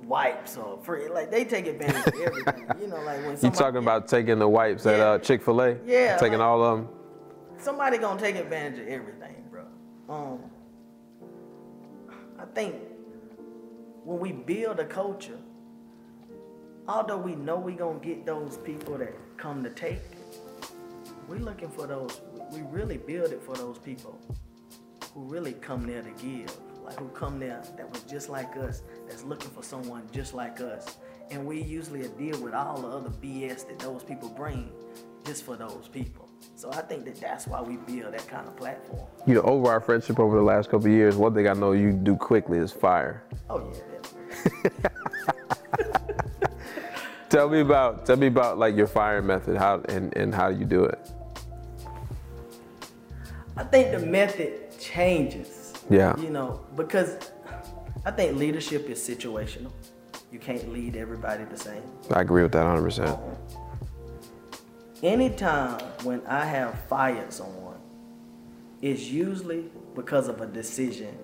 wipes 0.03 0.57
or 0.57 0.79
free, 0.83 1.07
like 1.09 1.31
they 1.31 1.45
take 1.45 1.67
advantage 1.67 2.07
of 2.13 2.19
everything. 2.21 2.67
you 2.81 2.87
know, 2.87 3.01
like 3.01 3.25
when 3.25 3.37
You 3.41 3.49
talking 3.51 3.77
about 3.77 4.07
taking 4.07 4.39
the 4.39 4.47
wipes 4.47 4.85
at 4.85 4.99
uh, 4.99 5.19
Chick 5.19 5.41
Fil 5.43 5.61
A? 5.61 5.77
Yeah, 5.85 6.17
taking 6.17 6.39
like- 6.39 6.47
all 6.47 6.63
of 6.63 6.77
them. 6.79 6.89
somebody 7.57 7.97
gonna 7.97 8.19
take 8.19 8.35
advantage 8.35 8.79
of 8.79 8.87
everything, 8.87 9.35
bro. 9.49 9.63
Um, 10.09 10.39
I 12.39 12.45
think 12.55 12.75
when 14.03 14.19
we 14.19 14.31
build 14.31 14.79
a 14.79 14.85
culture, 14.85 15.37
although 16.87 17.17
we 17.17 17.35
know 17.35 17.57
we 17.57 17.73
gonna 17.73 17.99
get 17.99 18.25
those 18.25 18.57
people 18.57 18.97
that 18.97 19.13
come 19.37 19.63
to 19.63 19.69
take, 19.69 20.01
we 21.27 21.37
looking 21.37 21.69
for 21.69 21.85
those. 21.87 22.19
We 22.51 22.61
really 22.63 22.97
build 22.97 23.31
it 23.31 23.41
for 23.41 23.55
those 23.55 23.77
people 23.77 24.19
who 25.13 25.21
really 25.23 25.53
come 25.53 25.85
there 25.85 26.01
to 26.01 26.09
give, 26.21 26.53
like 26.91 26.99
who 26.99 27.07
come 27.09 27.39
there 27.39 27.61
that 27.77 27.89
was 27.89 28.03
just 28.03 28.29
like 28.29 28.57
us, 28.57 28.83
that's 29.07 29.23
looking 29.23 29.49
for 29.51 29.63
someone 29.63 30.03
just 30.11 30.33
like 30.33 30.59
us, 30.59 30.97
and 31.29 31.45
we 31.45 31.61
usually 31.61 32.07
deal 32.09 32.39
with 32.41 32.53
all 32.53 32.81
the 32.81 32.87
other 32.87 33.09
BS 33.09 33.67
that 33.67 33.79
those 33.79 34.03
people 34.03 34.29
bring, 34.29 34.69
just 35.25 35.45
for 35.45 35.55
those 35.55 35.87
people. 35.91 36.27
So 36.55 36.69
I 36.71 36.81
think 36.81 37.05
that 37.05 37.15
that's 37.21 37.47
why 37.47 37.61
we 37.61 37.77
build 37.77 38.13
that 38.13 38.27
kind 38.27 38.47
of 38.47 38.57
platform. 38.57 39.07
You 39.25 39.35
know, 39.35 39.41
over 39.41 39.69
our 39.69 39.79
friendship 39.79 40.19
over 40.19 40.35
the 40.35 40.43
last 40.43 40.69
couple 40.69 40.87
of 40.87 40.91
years, 40.91 41.15
one 41.15 41.33
thing 41.33 41.47
I 41.47 41.53
know 41.53 41.71
you 41.71 41.93
do 41.93 42.15
quickly 42.15 42.57
is 42.57 42.71
fire. 42.71 43.23
Oh 43.49 43.71
yeah. 43.73 44.79
Tell 47.29 47.47
me 47.47 47.61
about 47.61 48.05
tell 48.05 48.17
me 48.17 48.27
about 48.27 48.57
like 48.57 48.75
your 48.75 48.87
firing 48.87 49.25
method, 49.25 49.55
how 49.55 49.81
and, 49.87 50.13
and 50.17 50.35
how 50.35 50.49
you 50.49 50.65
do 50.65 50.83
it. 50.83 50.99
I 53.55 53.63
think 53.63 53.91
the 53.97 54.05
method 54.05 54.77
changes. 54.77 55.60
Yeah. 55.89 56.17
You 56.17 56.29
know, 56.29 56.61
because 56.75 57.31
I 58.05 58.11
think 58.11 58.37
leadership 58.37 58.89
is 58.89 58.99
situational. 58.99 59.71
You 60.31 60.39
can't 60.39 60.71
lead 60.71 60.95
everybody 60.95 61.43
the 61.43 61.57
same. 61.57 61.83
I 62.09 62.21
agree 62.21 62.43
with 62.43 62.53
that 62.53 62.63
100. 62.63 62.83
percent 62.83 63.19
Anytime 65.03 65.79
when 66.03 66.21
I 66.27 66.45
have 66.45 66.79
fired 66.87 67.33
someone, 67.33 67.79
it's 68.81 69.03
usually 69.03 69.65
because 69.95 70.27
of 70.27 70.41
a 70.41 70.47
decision 70.47 71.17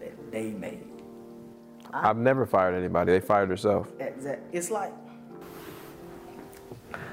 that 0.00 0.32
they 0.32 0.50
made. 0.50 0.84
I've 1.92 2.16
never 2.16 2.46
fired 2.46 2.74
anybody. 2.74 3.12
They 3.12 3.20
fired 3.20 3.48
herself. 3.50 3.88
Exact. 3.98 4.42
It's 4.52 4.70
like 4.70 4.92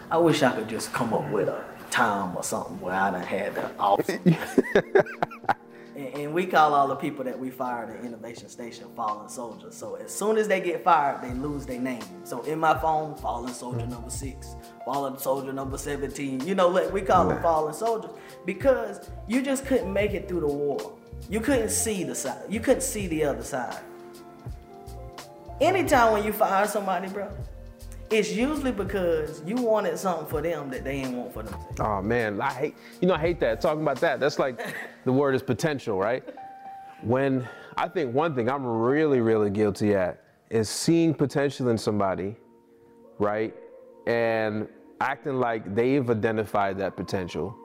I 0.09 0.17
wish 0.17 0.43
I 0.43 0.51
could 0.55 0.69
just 0.69 0.93
come 0.93 1.13
up 1.13 1.29
with 1.31 1.47
a 1.49 1.63
time 1.89 2.35
or 2.35 2.43
something 2.43 2.79
where 2.79 2.93
I 2.93 3.11
done 3.11 3.23
had 3.23 3.55
the 3.55 3.71
awesome. 3.79 4.19
and, 5.95 6.13
and 6.15 6.33
we 6.33 6.45
call 6.45 6.73
all 6.73 6.87
the 6.87 6.95
people 6.95 7.23
that 7.25 7.37
we 7.37 7.49
fired 7.49 7.97
at 7.97 8.05
Innovation 8.05 8.49
Station 8.49 8.87
fallen 8.95 9.29
soldiers. 9.29 9.75
So 9.75 9.95
as 9.95 10.13
soon 10.13 10.37
as 10.37 10.47
they 10.47 10.59
get 10.59 10.83
fired, 10.83 11.21
they 11.21 11.33
lose 11.33 11.65
their 11.65 11.79
name. 11.79 12.03
So 12.23 12.41
in 12.43 12.59
my 12.59 12.77
phone, 12.79 13.15
fallen 13.15 13.53
soldier 13.53 13.87
number 13.87 14.09
six, 14.09 14.55
fallen 14.85 15.17
soldier 15.17 15.53
number 15.53 15.77
17. 15.77 16.45
You 16.45 16.55
know, 16.55 16.67
like 16.67 16.91
we 16.91 17.01
call 17.01 17.27
them 17.27 17.41
fallen 17.41 17.73
soldiers 17.73 18.11
because 18.45 19.09
you 19.27 19.41
just 19.41 19.65
couldn't 19.65 19.91
make 19.91 20.13
it 20.13 20.27
through 20.27 20.41
the 20.41 20.47
war. 20.47 20.93
You 21.29 21.39
couldn't 21.39 21.69
see 21.69 22.03
the 22.03 22.15
side. 22.15 22.43
You 22.49 22.59
couldn't 22.59 22.83
see 22.83 23.07
the 23.07 23.23
other 23.23 23.43
side 23.43 23.79
anytime 25.61 26.13
when 26.13 26.23
you 26.23 26.33
fire 26.33 26.67
somebody, 26.67 27.07
bro, 27.07 27.29
it's 28.09 28.31
usually 28.31 28.71
because 28.71 29.41
you 29.45 29.55
wanted 29.55 29.97
something 29.97 30.27
for 30.27 30.41
them 30.41 30.69
that 30.69 30.83
they 30.83 31.01
didn't 31.01 31.17
want 31.17 31.33
for 31.33 31.43
themselves. 31.43 31.79
Oh 31.79 32.01
man, 32.01 32.39
I 32.41 32.51
hate 32.51 32.75
you 33.01 33.07
know 33.07 33.15
I 33.15 33.19
hate 33.19 33.39
that. 33.39 33.61
Talking 33.61 33.81
about 33.81 33.99
that, 34.01 34.19
that's 34.19 34.39
like 34.39 34.61
the 35.05 35.11
word 35.11 35.35
is 35.35 35.41
potential, 35.43 35.97
right? 35.97 36.23
When 37.01 37.47
I 37.77 37.87
think 37.87 38.13
one 38.13 38.35
thing 38.35 38.49
I'm 38.49 38.65
really, 38.65 39.19
really 39.19 39.49
guilty 39.49 39.95
at 39.95 40.23
is 40.49 40.69
seeing 40.69 41.13
potential 41.13 41.69
in 41.69 41.77
somebody, 41.77 42.35
right? 43.19 43.53
And 44.07 44.67
acting 45.01 45.39
like 45.39 45.75
they've 45.75 46.09
identified 46.09 46.77
that 46.77 46.95
potential 46.95 47.55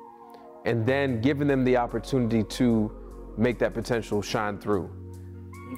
and 0.65 0.85
then 0.85 1.21
giving 1.21 1.47
them 1.47 1.65
the 1.65 1.77
opportunity 1.77 2.43
to 2.45 2.91
make 3.37 3.59
that 3.59 3.73
potential 3.73 4.21
shine 4.21 4.59
through. 4.59 4.91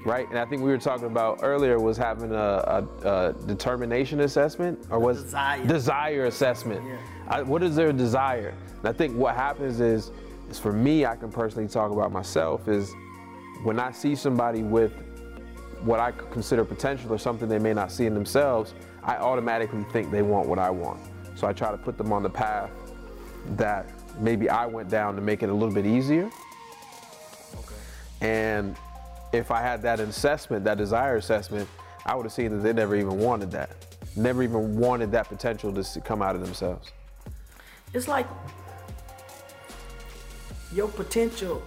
Right, 0.04 0.28
and 0.28 0.38
I 0.38 0.44
think 0.44 0.62
we 0.62 0.70
were 0.70 0.78
talking 0.78 1.06
about 1.06 1.40
earlier 1.42 1.78
was 1.78 1.96
having 1.96 2.32
a, 2.32 2.86
a, 3.04 3.08
a 3.08 3.32
determination 3.46 4.20
assessment, 4.20 4.86
or 4.90 4.98
was 4.98 5.22
Desire. 5.22 5.66
desire 5.66 6.24
assessment. 6.26 6.84
Yeah. 6.86 6.96
I, 7.28 7.42
what 7.42 7.62
is 7.62 7.76
their 7.76 7.92
desire? 7.92 8.54
And 8.78 8.88
I 8.88 8.92
think 8.92 9.14
what 9.16 9.34
happens 9.36 9.80
is, 9.80 10.10
is 10.50 10.58
for 10.58 10.72
me, 10.72 11.06
I 11.06 11.14
can 11.16 11.30
personally 11.30 11.68
talk 11.68 11.92
about 11.92 12.10
myself 12.10 12.68
is 12.68 12.94
when 13.62 13.78
I 13.78 13.92
see 13.92 14.14
somebody 14.14 14.62
with 14.62 14.92
what 15.82 16.00
I 16.00 16.10
consider 16.10 16.64
potential 16.64 17.12
or 17.12 17.18
something 17.18 17.48
they 17.48 17.58
may 17.58 17.74
not 17.74 17.92
see 17.92 18.06
in 18.06 18.14
themselves, 18.14 18.74
I 19.02 19.16
automatically 19.16 19.84
think 19.92 20.10
they 20.10 20.22
want 20.22 20.48
what 20.48 20.58
I 20.58 20.70
want. 20.70 21.00
So 21.34 21.46
I 21.46 21.52
try 21.52 21.70
to 21.70 21.78
put 21.78 21.98
them 21.98 22.12
on 22.12 22.22
the 22.22 22.30
path 22.30 22.70
that 23.56 23.86
maybe 24.20 24.48
I 24.48 24.66
went 24.66 24.88
down 24.88 25.16
to 25.16 25.20
make 25.20 25.42
it 25.42 25.48
a 25.48 25.52
little 25.52 25.74
bit 25.74 25.86
easier. 25.86 26.30
Okay. 27.54 27.74
And 28.20 28.76
if 29.32 29.50
I 29.50 29.60
had 29.60 29.82
that 29.82 30.00
assessment, 30.00 30.64
that 30.64 30.78
desire 30.78 31.16
assessment, 31.16 31.68
I 32.04 32.14
would 32.14 32.24
have 32.24 32.32
seen 32.32 32.50
that 32.50 32.62
they 32.62 32.72
never 32.72 32.96
even 32.96 33.18
wanted 33.18 33.50
that. 33.52 33.70
Never 34.16 34.42
even 34.42 34.76
wanted 34.76 35.10
that 35.12 35.28
potential 35.28 35.72
to 35.72 36.00
come 36.00 36.20
out 36.20 36.34
of 36.34 36.42
themselves. 36.44 36.92
It's 37.94 38.08
like 38.08 38.26
your 40.72 40.88
potential 40.88 41.62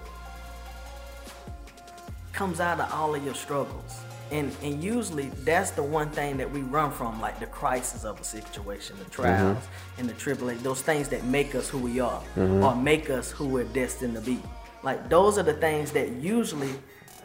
comes 2.33 2.59
out 2.59 2.79
of 2.79 2.91
all 2.93 3.15
of 3.15 3.23
your 3.23 3.33
struggles. 3.33 3.99
And, 4.31 4.51
and 4.63 4.83
usually 4.83 5.29
that's 5.43 5.71
the 5.71 5.83
one 5.83 6.09
thing 6.09 6.37
that 6.37 6.51
we 6.51 6.61
run 6.61 6.91
from, 6.91 7.21
like 7.21 7.39
the 7.39 7.45
crisis 7.45 8.03
of 8.03 8.19
a 8.19 8.23
situation, 8.23 8.95
the 8.97 9.09
trials 9.09 9.57
mm-hmm. 9.57 9.99
and 9.99 10.09
the 10.09 10.13
tribulations, 10.13 10.63
those 10.63 10.81
things 10.81 11.09
that 11.09 11.23
make 11.25 11.53
us 11.53 11.69
who 11.69 11.77
we 11.77 11.99
are 11.99 12.21
mm-hmm. 12.35 12.63
or 12.63 12.75
make 12.75 13.09
us 13.09 13.31
who 13.31 13.47
we're 13.47 13.63
destined 13.65 14.15
to 14.15 14.21
be. 14.21 14.39
Like 14.83 15.09
those 15.09 15.37
are 15.37 15.43
the 15.43 15.53
things 15.53 15.91
that 15.91 16.09
usually 16.13 16.71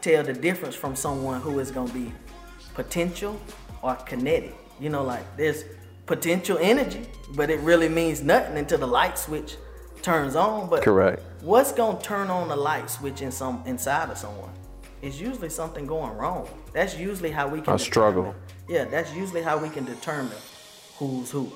tell 0.01 0.23
the 0.23 0.33
difference 0.33 0.75
from 0.75 0.95
someone 0.95 1.41
who 1.41 1.59
is 1.59 1.71
gonna 1.71 1.91
be 1.93 2.11
potential 2.73 3.39
or 3.81 3.95
kinetic. 3.95 4.55
You 4.79 4.89
know, 4.89 5.03
like 5.03 5.25
there's 5.37 5.65
potential 6.05 6.57
energy, 6.59 7.05
but 7.35 7.49
it 7.49 7.59
really 7.59 7.89
means 7.89 8.21
nothing 8.21 8.57
until 8.57 8.79
the 8.79 8.87
light 8.87 9.17
switch 9.17 9.55
turns 10.01 10.35
on. 10.35 10.69
But 10.69 10.83
Correct. 10.83 11.21
what's 11.41 11.71
gonna 11.71 12.01
turn 12.01 12.29
on 12.29 12.47
the 12.47 12.55
light 12.55 12.89
switch 12.89 13.21
in 13.21 13.31
some 13.31 13.63
inside 13.65 14.09
of 14.09 14.17
someone? 14.17 14.51
It's 15.01 15.19
usually 15.19 15.49
something 15.49 15.87
going 15.87 16.15
wrong. 16.15 16.47
That's 16.73 16.95
usually 16.97 17.31
how 17.31 17.47
we 17.47 17.61
can 17.61 17.73
A 17.73 17.79
struggle. 17.79 18.35
Yeah, 18.67 18.85
that's 18.85 19.13
usually 19.13 19.41
how 19.41 19.57
we 19.57 19.69
can 19.69 19.83
determine 19.85 20.37
who's 20.97 21.31
who. 21.31 21.51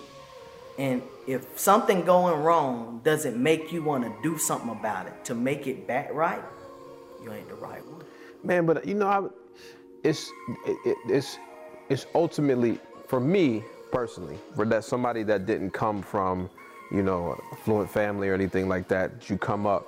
And 0.78 1.02
if 1.28 1.58
something 1.58 2.04
going 2.04 2.42
wrong 2.42 3.02
doesn't 3.04 3.42
make 3.42 3.72
you 3.72 3.84
want 3.84 4.04
to 4.04 4.14
do 4.24 4.38
something 4.38 4.70
about 4.70 5.08
it 5.08 5.26
to 5.26 5.36
make 5.36 5.68
it 5.68 5.88
back 5.88 6.14
right, 6.14 6.42
you 7.24 7.32
ain't 7.32 7.48
the 7.48 7.56
right 7.56 7.86
one. 7.86 8.04
Man, 8.46 8.66
but 8.68 8.86
you 8.86 8.94
know, 8.94 9.08
I, 9.08 9.28
it's 10.04 10.32
it, 10.68 10.78
it, 10.86 10.98
it's 11.08 11.40
it's 11.90 12.06
ultimately 12.14 12.80
for 13.08 13.20
me 13.20 13.64
personally, 13.92 14.38
for 14.56 14.66
that 14.66 14.84
somebody 14.84 15.24
that 15.24 15.46
didn't 15.46 15.72
come 15.72 16.02
from, 16.02 16.50
you 16.92 17.02
know, 17.02 17.32
a 17.32 17.56
affluent 17.56 17.90
family 17.90 18.30
or 18.30 18.34
anything 18.36 18.68
like 18.68 18.88
that. 18.90 19.30
You 19.30 19.38
come 19.38 19.66
up, 19.66 19.88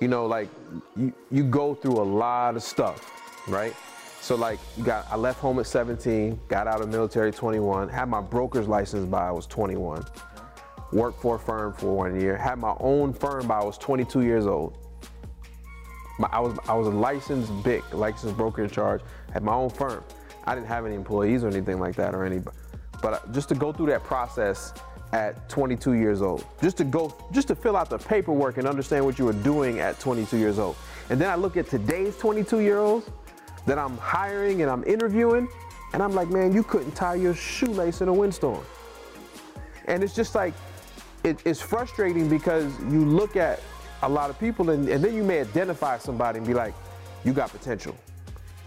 you 0.00 0.08
know, 0.08 0.26
like 0.26 0.48
you 0.96 1.14
you 1.30 1.44
go 1.44 1.74
through 1.74 1.98
a 1.98 2.08
lot 2.22 2.56
of 2.56 2.62
stuff, 2.62 3.10
right? 3.48 3.74
So 4.20 4.34
like, 4.36 4.58
you 4.76 4.84
got 4.84 5.06
I 5.10 5.16
left 5.16 5.40
home 5.40 5.58
at 5.58 5.66
17, 5.66 6.40
got 6.48 6.66
out 6.66 6.82
of 6.82 6.88
military 6.90 7.32
21, 7.32 7.88
had 7.88 8.08
my 8.08 8.20
broker's 8.20 8.68
license 8.68 9.06
by 9.06 9.28
I 9.28 9.30
was 9.30 9.46
21. 9.46 10.04
worked 10.92 11.20
for 11.20 11.36
a 11.36 11.38
firm 11.38 11.72
for 11.72 11.94
one 11.94 12.20
year, 12.20 12.36
had 12.36 12.58
my 12.58 12.74
own 12.80 13.14
firm 13.14 13.46
by 13.46 13.60
I 13.60 13.64
was 13.64 13.78
22 13.78 14.22
years 14.22 14.46
old. 14.46 14.76
I 16.22 16.40
was 16.40 16.56
I 16.68 16.74
was 16.74 16.86
a 16.86 16.90
licensed 16.90 17.62
BIC, 17.62 17.92
licensed 17.92 18.36
broker 18.36 18.62
in 18.62 18.70
charge, 18.70 19.00
had 19.32 19.42
my 19.42 19.54
own 19.54 19.70
firm. 19.70 20.04
I 20.44 20.54
didn't 20.54 20.68
have 20.68 20.86
any 20.86 20.94
employees 20.94 21.42
or 21.42 21.48
anything 21.48 21.80
like 21.80 21.96
that 21.96 22.14
or 22.14 22.24
any, 22.24 22.40
but 23.02 23.12
uh, 23.14 23.18
just 23.32 23.48
to 23.48 23.54
go 23.54 23.72
through 23.72 23.86
that 23.86 24.04
process 24.04 24.74
at 25.12 25.48
22 25.48 25.92
years 25.92 26.22
old, 26.22 26.44
just 26.60 26.76
to 26.76 26.84
go, 26.84 27.14
just 27.32 27.48
to 27.48 27.54
fill 27.54 27.76
out 27.76 27.88
the 27.88 27.98
paperwork 27.98 28.58
and 28.58 28.66
understand 28.66 29.04
what 29.04 29.18
you 29.18 29.24
were 29.24 29.32
doing 29.32 29.78
at 29.78 29.98
22 30.00 30.36
years 30.36 30.58
old. 30.58 30.76
And 31.08 31.20
then 31.20 31.30
I 31.30 31.36
look 31.36 31.56
at 31.56 31.68
today's 31.68 32.16
22 32.16 32.60
year 32.60 32.78
olds 32.78 33.10
that 33.66 33.78
I'm 33.78 33.96
hiring 33.98 34.62
and 34.62 34.70
I'm 34.70 34.84
interviewing, 34.84 35.48
and 35.92 36.02
I'm 36.02 36.12
like, 36.12 36.28
man, 36.28 36.52
you 36.52 36.62
couldn't 36.62 36.92
tie 36.92 37.14
your 37.14 37.34
shoelace 37.34 38.00
in 38.00 38.08
a 38.08 38.12
windstorm. 38.12 38.64
And 39.86 40.02
it's 40.02 40.14
just 40.14 40.34
like, 40.34 40.54
it, 41.22 41.40
it's 41.44 41.60
frustrating 41.60 42.28
because 42.28 42.78
you 42.90 43.04
look 43.04 43.36
at 43.36 43.60
a 44.04 44.08
lot 44.08 44.30
of 44.30 44.38
people 44.38 44.70
and, 44.70 44.88
and 44.88 45.02
then 45.02 45.14
you 45.14 45.24
may 45.24 45.40
identify 45.40 45.98
somebody 45.98 46.38
and 46.38 46.46
be 46.46 46.54
like, 46.54 46.74
you 47.24 47.32
got 47.32 47.50
potential. 47.50 47.96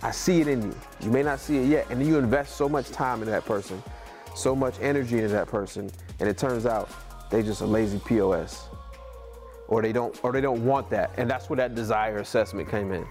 I 0.01 0.11
see 0.11 0.41
it 0.41 0.47
in 0.47 0.61
you. 0.61 0.75
You 1.01 1.11
may 1.11 1.23
not 1.23 1.39
see 1.39 1.57
it 1.57 1.67
yet. 1.67 1.89
And 1.89 1.99
then 1.99 2.07
you 2.07 2.17
invest 2.17 2.55
so 2.55 2.67
much 2.67 2.89
time 2.89 3.21
in 3.21 3.29
that 3.29 3.45
person, 3.45 3.81
so 4.35 4.55
much 4.55 4.75
energy 4.81 5.17
into 5.17 5.29
that 5.29 5.47
person, 5.47 5.91
and 6.19 6.29
it 6.29 6.37
turns 6.37 6.65
out 6.65 6.89
they 7.29 7.43
just 7.43 7.61
a 7.61 7.65
lazy 7.65 7.99
POS. 7.99 8.67
Or 9.67 9.81
they 9.81 9.91
don't 9.91 10.17
or 10.23 10.31
they 10.31 10.41
don't 10.41 10.63
want 10.65 10.89
that. 10.91 11.11
And 11.17 11.29
that's 11.29 11.49
where 11.49 11.57
that 11.57 11.75
desire 11.75 12.19
assessment 12.19 12.69
came 12.69 12.91
in. 12.91 13.05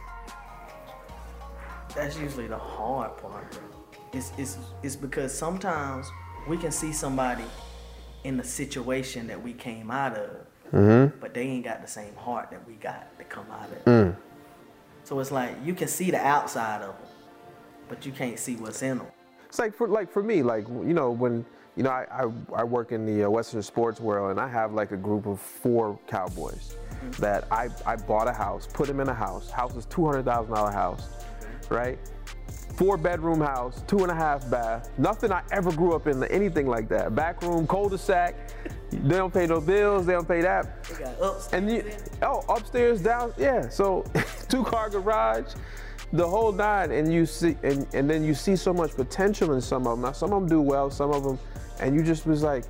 That's 1.94 2.18
usually 2.18 2.46
the 2.46 2.58
hard 2.58 3.16
part. 3.18 3.58
It's, 4.12 4.32
it's, 4.38 4.56
it's 4.82 4.96
because 4.96 5.36
sometimes 5.36 6.06
we 6.48 6.56
can 6.56 6.70
see 6.70 6.92
somebody 6.92 7.44
in 8.24 8.36
the 8.36 8.44
situation 8.44 9.26
that 9.26 9.42
we 9.42 9.52
came 9.52 9.90
out 9.90 10.16
of, 10.16 10.45
mm-hmm. 10.72 11.18
but 11.20 11.34
they 11.34 11.42
ain't 11.42 11.64
got 11.64 11.82
the 11.82 11.88
same 11.88 12.14
heart 12.16 12.50
that 12.50 12.66
we 12.66 12.74
got 12.74 13.18
to 13.18 13.24
come 13.24 13.46
out 13.50 13.70
of. 13.70 13.84
Mm. 13.84 14.16
So 15.04 15.20
it's 15.20 15.30
like 15.30 15.54
you 15.64 15.74
can 15.74 15.88
see 15.88 16.10
the 16.10 16.18
outside 16.18 16.82
of 16.82 16.96
them, 16.98 17.08
but 17.88 18.04
you 18.04 18.12
can't 18.12 18.38
see 18.38 18.56
what's 18.56 18.82
in 18.82 18.98
them. 18.98 19.06
It's 19.46 19.58
like 19.58 19.74
for 19.74 19.88
like 19.88 20.10
for 20.10 20.22
me, 20.22 20.42
like 20.42 20.66
you 20.68 20.94
know 20.94 21.10
when 21.10 21.44
you 21.76 21.82
know 21.82 21.90
I 21.90 22.06
I, 22.10 22.30
I 22.54 22.64
work 22.64 22.92
in 22.92 23.06
the 23.06 23.24
uh, 23.24 23.30
Western 23.30 23.62
sports 23.62 24.00
world, 24.00 24.30
and 24.32 24.40
I 24.40 24.48
have 24.48 24.72
like 24.72 24.90
a 24.92 24.96
group 24.96 25.26
of 25.26 25.40
four 25.40 25.98
cowboys 26.08 26.76
mm-hmm. 26.90 27.10
that 27.22 27.46
I 27.52 27.68
I 27.86 27.96
bought 27.96 28.26
a 28.26 28.32
house, 28.32 28.66
put 28.66 28.88
them 28.88 29.00
in 29.00 29.08
a 29.08 29.14
house. 29.14 29.50
House 29.50 29.76
is 29.76 29.86
two 29.86 30.04
hundred 30.04 30.24
thousand 30.24 30.54
dollar 30.54 30.72
house, 30.72 31.08
right? 31.70 31.98
Four 32.76 32.96
bedroom 32.96 33.40
house, 33.40 33.82
two 33.86 33.98
and 33.98 34.10
a 34.10 34.14
half 34.14 34.48
bath. 34.50 34.90
Nothing 34.98 35.32
I 35.32 35.42
ever 35.50 35.72
grew 35.72 35.94
up 35.94 36.06
in, 36.06 36.22
anything 36.24 36.66
like 36.66 36.88
that. 36.90 37.14
Back 37.14 37.42
room, 37.42 37.66
cul-de-sac. 37.66 38.34
They 38.90 39.16
don't 39.16 39.32
pay 39.32 39.46
no 39.46 39.60
bills. 39.60 40.06
They 40.06 40.12
don't 40.12 40.28
pay 40.28 40.42
that. 40.42 40.84
They 40.84 41.04
got 41.04 41.20
upstairs. 41.20 41.52
And 41.52 41.70
you, 41.70 41.84
oh, 42.22 42.44
upstairs, 42.48 43.00
down, 43.00 43.32
yeah. 43.36 43.68
So 43.68 44.04
two 44.48 44.62
car 44.62 44.90
garage, 44.90 45.54
the 46.12 46.26
whole 46.26 46.52
nine. 46.52 46.92
And 46.92 47.12
you 47.12 47.26
see, 47.26 47.56
and, 47.62 47.86
and 47.94 48.08
then 48.08 48.22
you 48.22 48.34
see 48.34 48.56
so 48.56 48.72
much 48.72 48.94
potential 48.94 49.54
in 49.54 49.60
some 49.60 49.86
of 49.86 49.96
them. 49.96 50.02
Now 50.02 50.12
some 50.12 50.32
of 50.32 50.40
them 50.40 50.48
do 50.48 50.60
well, 50.60 50.90
some 50.90 51.12
of 51.12 51.24
them, 51.24 51.38
and 51.80 51.94
you 51.94 52.02
just 52.02 52.26
was 52.26 52.42
like, 52.42 52.64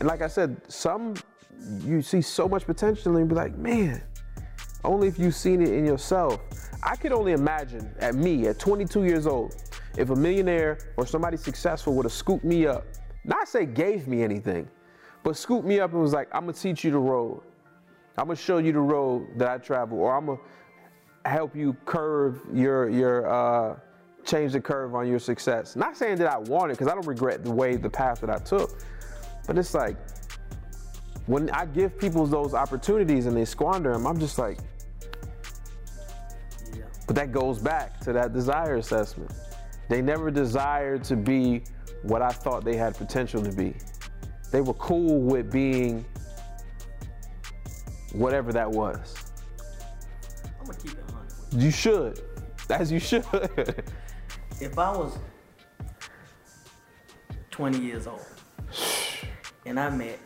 like 0.00 0.22
I 0.22 0.28
said, 0.28 0.60
some 0.68 1.14
you 1.80 2.02
see 2.02 2.20
so 2.20 2.48
much 2.48 2.64
potential 2.64 3.16
and 3.16 3.24
you 3.24 3.28
be 3.28 3.34
like, 3.34 3.56
man, 3.56 4.02
only 4.84 5.08
if 5.08 5.18
you've 5.18 5.34
seen 5.34 5.60
it 5.60 5.68
in 5.68 5.84
yourself. 5.84 6.40
I 6.82 6.96
could 6.96 7.12
only 7.12 7.32
imagine 7.32 7.94
at 7.98 8.14
me 8.14 8.46
at 8.48 8.58
22 8.58 9.04
years 9.04 9.26
old, 9.26 9.56
if 9.96 10.10
a 10.10 10.16
millionaire 10.16 10.78
or 10.96 11.06
somebody 11.06 11.36
successful 11.36 11.94
would 11.94 12.04
have 12.04 12.12
scooped 12.12 12.44
me 12.44 12.66
up, 12.66 12.84
not 13.24 13.48
say 13.48 13.66
gave 13.66 14.06
me 14.06 14.22
anything, 14.22 14.68
but 15.22 15.36
scooped 15.36 15.66
me 15.66 15.80
up 15.80 15.92
and 15.92 16.00
was 16.00 16.12
like, 16.12 16.28
I'm 16.32 16.42
gonna 16.42 16.52
teach 16.52 16.84
you 16.84 16.90
the 16.90 16.98
road. 16.98 17.42
I'm 18.18 18.26
gonna 18.26 18.36
show 18.36 18.58
you 18.58 18.72
the 18.72 18.80
road 18.80 19.26
that 19.36 19.48
I 19.48 19.58
travel, 19.58 19.98
or 19.98 20.16
I'm 20.16 20.26
gonna 20.26 20.38
help 21.24 21.56
you 21.56 21.76
curve 21.84 22.40
your 22.52 22.88
your 22.88 23.28
uh, 23.28 23.76
change 24.24 24.52
the 24.52 24.60
curve 24.60 24.94
on 24.94 25.08
your 25.08 25.18
success. 25.18 25.76
Not 25.76 25.96
saying 25.96 26.16
that 26.18 26.32
I 26.32 26.38
want 26.38 26.70
it, 26.70 26.74
because 26.74 26.88
I 26.88 26.94
don't 26.94 27.06
regret 27.06 27.44
the 27.44 27.52
way 27.52 27.76
the 27.76 27.90
path 27.90 28.20
that 28.20 28.30
I 28.30 28.38
took, 28.38 28.78
but 29.46 29.58
it's 29.58 29.74
like 29.74 29.96
when 31.26 31.50
I 31.50 31.66
give 31.66 31.98
people 31.98 32.24
those 32.26 32.54
opportunities 32.54 33.26
and 33.26 33.36
they 33.36 33.44
squander 33.44 33.92
them, 33.92 34.06
I'm 34.06 34.18
just 34.18 34.38
like, 34.38 34.58
but 37.06 37.14
that 37.16 37.32
goes 37.32 37.58
back 37.58 38.00
to 38.00 38.12
that 38.12 38.32
desire 38.32 38.76
assessment. 38.76 39.32
They 39.88 40.02
never 40.02 40.30
desired 40.30 41.04
to 41.04 41.16
be 41.16 41.62
what 42.02 42.20
I 42.22 42.30
thought 42.30 42.64
they 42.64 42.76
had 42.76 42.96
potential 42.96 43.42
to 43.42 43.52
be. 43.52 43.74
They 44.50 44.60
were 44.60 44.74
cool 44.74 45.20
with 45.20 45.50
being 45.50 46.04
whatever 48.12 48.52
that 48.52 48.68
was. 48.68 49.14
I'm 50.58 50.66
gonna 50.66 50.78
keep 50.78 50.92
it 50.92 51.04
100. 51.12 51.62
You 51.62 51.70
should, 51.70 52.22
as 52.70 52.90
you 52.90 52.98
should. 52.98 53.24
if 54.60 54.78
I 54.78 54.90
was 54.96 55.16
20 57.50 57.78
years 57.78 58.06
old 58.06 58.26
and 59.64 59.78
I 59.78 59.90
met 59.90 60.18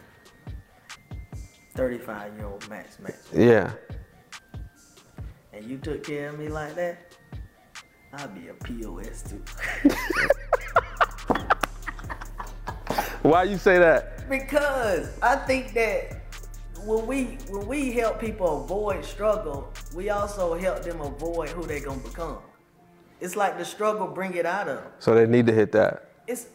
35 1.74 2.36
year 2.36 2.46
old 2.46 2.68
Max 2.68 2.98
Max. 2.98 3.28
Yeah 3.32 3.72
and 5.52 5.64
you 5.64 5.78
took 5.78 6.04
care 6.04 6.28
of 6.30 6.38
me 6.38 6.48
like 6.48 6.74
that, 6.74 7.16
I'd 8.12 8.34
be 8.34 8.48
a 8.48 8.54
POS 8.54 9.22
too. 9.22 9.42
Why 13.22 13.44
you 13.44 13.58
say 13.58 13.78
that? 13.78 14.28
Because 14.28 15.10
I 15.22 15.36
think 15.36 15.74
that 15.74 16.22
when 16.84 17.06
we 17.06 17.38
when 17.48 17.66
we 17.66 17.92
help 17.92 18.18
people 18.20 18.64
avoid 18.64 19.04
struggle, 19.04 19.72
we 19.94 20.10
also 20.10 20.54
help 20.54 20.82
them 20.82 21.00
avoid 21.00 21.50
who 21.50 21.62
they're 21.64 21.80
gonna 21.80 22.00
become. 22.00 22.38
It's 23.20 23.36
like 23.36 23.58
the 23.58 23.64
struggle 23.64 24.06
bring 24.06 24.34
it 24.34 24.46
out 24.46 24.68
of 24.68 24.78
them. 24.82 24.92
So 24.98 25.14
they 25.14 25.26
need 25.26 25.46
to 25.46 25.52
hit 25.52 25.72
that. 25.72 26.10
It's 26.26 26.46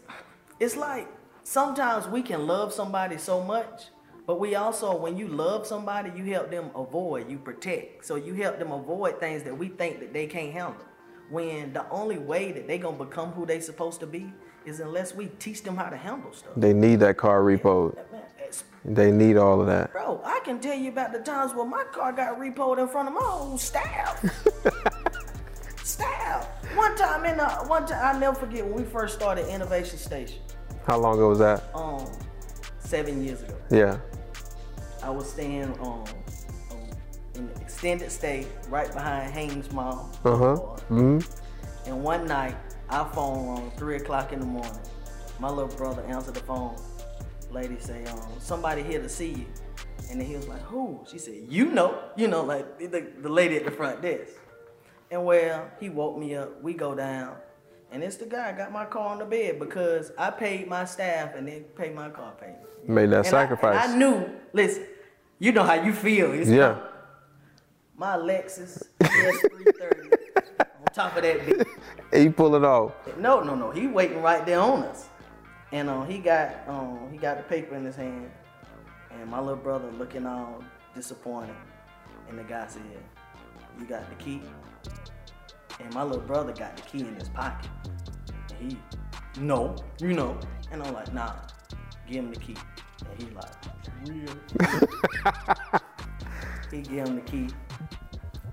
it's 0.60 0.76
like 0.76 1.08
sometimes 1.44 2.08
we 2.08 2.22
can 2.22 2.48
love 2.48 2.74
somebody 2.74 3.18
so 3.18 3.42
much 3.44 3.90
but 4.28 4.40
we 4.40 4.56
also, 4.56 4.96
when 4.96 5.18
you 5.18 5.28
love 5.28 5.68
somebody, 5.68 6.12
you 6.16 6.34
help 6.34 6.50
them 6.50 6.72
avoid, 6.76 7.30
you 7.30 7.38
protect. 7.38 8.06
So 8.06 8.16
you 8.16 8.34
help 8.34 8.58
them 8.58 8.72
avoid 8.72 9.20
things 9.20 9.44
that 9.44 9.56
we 9.56 9.70
think 9.70 10.00
that 10.00 10.14
they 10.14 10.26
can't 10.26 10.52
handle. 10.52 10.86
When 11.30 11.74
the 11.74 11.88
only 11.90 12.18
way 12.18 12.52
that 12.52 12.68
they 12.68 12.78
gonna 12.78 12.98
become 12.98 13.32
who 13.32 13.46
they 13.46 13.60
supposed 13.60 14.00
to 14.00 14.08
be 14.08 14.32
is 14.66 14.80
unless 14.80 15.14
we 15.14 15.28
teach 15.40 15.62
them 15.64 15.76
how 15.76 15.90
to 15.90 15.98
handle 15.98 16.34
stuff. 16.34 16.54
They 16.58 16.74
need 16.74 17.00
that 17.02 17.18
car 17.18 17.42
repo. 17.42 17.96
They 18.84 19.12
need 19.12 19.38
all 19.38 19.62
of 19.62 19.68
that. 19.68 19.92
Bro, 19.92 20.22
I 20.24 20.42
can 20.44 20.60
tell 20.60 20.78
you 20.78 20.90
about 20.90 21.12
the 21.12 21.20
times 21.20 21.54
where 21.54 21.66
my 21.66 21.84
car 21.92 22.12
got 22.12 22.40
repoed 22.40 22.78
in 22.80 22.88
front 22.88 23.08
of 23.08 23.16
my 23.16 23.22
whole 23.22 23.58
staff. 23.58 24.24
staff. 25.84 26.48
One 26.76 26.96
time 26.96 27.26
in 27.26 27.38
the, 27.38 27.50
one 27.68 27.88
time 27.88 28.16
I 28.16 28.20
never 28.20 28.36
forget 28.36 28.64
when 28.66 28.76
we 28.76 28.84
first 28.84 29.16
started 29.16 29.48
Innovation 29.48 29.98
Station. 29.98 30.40
How 30.86 30.98
long 30.98 31.16
ago 31.16 31.30
was 31.30 31.40
that? 31.40 31.64
Um, 31.74 32.06
seven 32.78 33.24
years 33.24 33.42
ago. 33.42 33.56
Yeah. 33.72 33.98
I 35.06 35.12
was 35.12 35.30
staying 35.30 35.72
um, 35.82 36.04
um, 36.72 36.90
in 37.36 37.48
the 37.48 37.62
extended 37.62 38.12
stay 38.12 38.48
right 38.70 38.92
behind 38.92 39.32
Hanes 39.32 39.72
Mall. 39.72 40.10
Uh-huh. 40.26 40.56
Mm-hmm. 40.90 41.20
And 41.86 42.04
one 42.04 42.26
night, 42.26 42.58
our 42.90 43.08
phone 43.14 43.50
rang 43.50 43.72
three 43.78 43.98
o'clock 43.98 44.34
in 44.34 44.40
the 44.40 44.48
morning. 44.48 44.82
My 45.40 45.48
little 45.50 45.76
brother 45.78 46.02
answered 46.08 46.34
the 46.34 46.40
phone. 46.40 46.76
Lady 47.52 47.78
say, 47.80 48.04
um, 48.06 48.20
somebody 48.40 48.82
here 48.82 49.00
to 49.00 49.08
see 49.08 49.30
you. 49.30 49.46
And 50.10 50.20
then 50.20 50.28
he 50.28 50.36
was 50.38 50.48
like, 50.48 50.64
who? 50.64 51.06
She 51.08 51.20
said, 51.20 51.36
you 51.50 51.66
know, 51.66 52.00
you 52.16 52.28
know, 52.28 52.42
like 52.42 52.80
the, 52.80 53.06
the 53.22 53.30
lady 53.30 53.58
at 53.58 53.66
the 53.66 53.72
front 53.72 54.02
desk. 54.02 54.34
And 55.12 55.24
well, 55.24 55.70
he 55.80 55.90
woke 55.90 56.18
me 56.18 56.34
up. 56.34 56.64
We 56.64 56.74
go 56.74 56.96
down. 56.96 57.36
And 57.92 58.04
it's 58.04 58.18
the 58.18 58.26
guy 58.26 58.54
got 58.54 58.72
my 58.72 58.86
car 58.86 59.10
on 59.10 59.20
the 59.20 59.26
bed 59.26 59.60
because 59.60 60.12
I 60.18 60.32
paid 60.32 60.68
my 60.68 60.86
staff 60.86 61.36
and 61.36 61.48
they 61.48 61.60
paid 61.76 61.94
my 61.94 62.10
car 62.10 62.34
payment. 62.42 62.66
Made 62.88 63.12
that 63.12 63.18
and 63.18 63.28
sacrifice. 63.28 63.88
I, 63.88 63.94
I, 63.94 63.96
knew, 63.96 64.30
listen, 64.52 64.86
you 65.40 65.52
know 65.52 65.64
how 65.64 65.76
you 65.76 65.94
feel. 65.94 66.32
It's 66.32 66.50
yeah. 66.50 66.80
My 67.98 68.18
Lexus 68.18 68.84
ES330 69.00 70.12
on 70.60 70.94
top 70.94 71.16
of 71.16 71.24
that 71.24 71.40
bitch. 71.40 71.66
He 72.14 72.30
pull 72.30 72.56
it 72.56 72.64
off. 72.64 72.94
No, 73.18 73.42
no, 73.42 73.56
no. 73.56 73.72
He 73.72 73.88
waiting 73.88 74.22
right 74.22 74.46
there 74.46 74.60
on 74.60 74.84
us. 74.84 75.08
And 75.72 75.90
um, 75.90 76.08
he 76.08 76.18
got 76.20 76.68
um, 76.68 77.10
he 77.12 77.18
got 77.18 77.38
the 77.38 77.44
paper 77.44 77.76
in 77.76 77.86
his 77.86 77.96
hand. 77.96 78.30
And 79.12 79.30
my 79.30 79.40
little 79.40 79.56
brother 79.56 79.92
looking 79.92 80.26
all 80.26 80.64
disappointed. 80.94 81.56
And 82.30 82.40
the 82.40 82.44
guy 82.44 82.68
said, 82.68 82.82
You 83.80 83.86
got 83.86 84.10
the 84.10 84.16
key? 84.24 84.42
And 85.80 85.94
my 85.94 86.04
little 86.04 86.22
brother 86.22 86.54
got 86.54 86.76
the 86.78 86.84
key 86.84 87.02
in 87.02 87.16
his 87.16 87.30
pocket. 87.30 87.70
And 88.60 88.72
he, 88.72 88.78
no, 89.40 89.76
you 90.00 90.14
know. 90.14 90.38
And 90.72 90.82
I'm 90.82 90.94
like, 90.94 91.14
nah, 91.14 91.34
give 92.08 92.24
him 92.24 92.34
the 92.34 92.40
key. 92.40 92.56
And 93.10 93.22
he 93.22 93.30
like, 93.32 93.52
he 96.72 96.82
gave 96.82 97.08
him 97.08 97.16
the 97.16 97.22
key. 97.22 97.48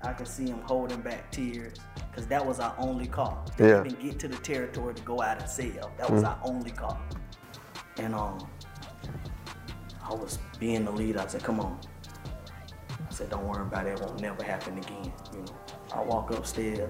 I 0.01 0.13
could 0.13 0.27
see 0.27 0.47
him 0.47 0.59
holding 0.61 1.01
back 1.01 1.31
tears 1.31 1.77
because 2.09 2.27
that 2.27 2.45
was 2.45 2.59
our 2.59 2.75
only 2.77 3.07
car. 3.07 3.43
To 3.57 3.67
yeah. 3.67 3.83
even 3.85 3.99
get 4.01 4.19
to 4.19 4.27
the 4.27 4.37
territory 4.37 4.93
to 4.93 5.01
go 5.03 5.21
out 5.21 5.39
and 5.39 5.49
sell. 5.49 5.91
That 5.97 6.09
was 6.09 6.23
mm. 6.23 6.27
our 6.27 6.39
only 6.43 6.71
call. 6.71 6.99
And 7.97 8.13
um, 8.13 8.47
I 10.03 10.13
was 10.13 10.39
being 10.59 10.85
the 10.85 10.91
lead. 10.91 11.17
I 11.17 11.27
said, 11.27 11.43
come 11.43 11.59
on. 11.59 11.79
I 12.89 13.13
said, 13.13 13.29
don't 13.29 13.47
worry 13.47 13.61
about 13.61 13.87
it. 13.87 13.93
It 13.93 14.01
won't 14.01 14.19
never 14.19 14.43
happen 14.43 14.77
again. 14.77 15.13
You 15.33 15.39
know, 15.39 15.55
I 15.93 16.01
walk 16.01 16.31
upstairs 16.31 16.89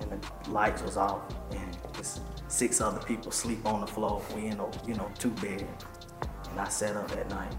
and 0.00 0.10
the 0.10 0.50
lights 0.50 0.82
was 0.82 0.96
off 0.96 1.22
and 1.52 1.76
it's 1.98 2.20
six 2.48 2.80
other 2.80 3.00
people 3.00 3.30
sleep 3.30 3.64
on 3.66 3.80
the 3.80 3.86
floor. 3.86 4.22
We 4.34 4.46
in 4.46 4.60
a, 4.60 4.68
you 4.86 4.94
know, 4.94 5.10
two 5.18 5.30
bed. 5.30 5.66
And 6.50 6.60
I 6.60 6.68
sat 6.68 6.96
up 6.96 7.10
at 7.12 7.28
night. 7.30 7.54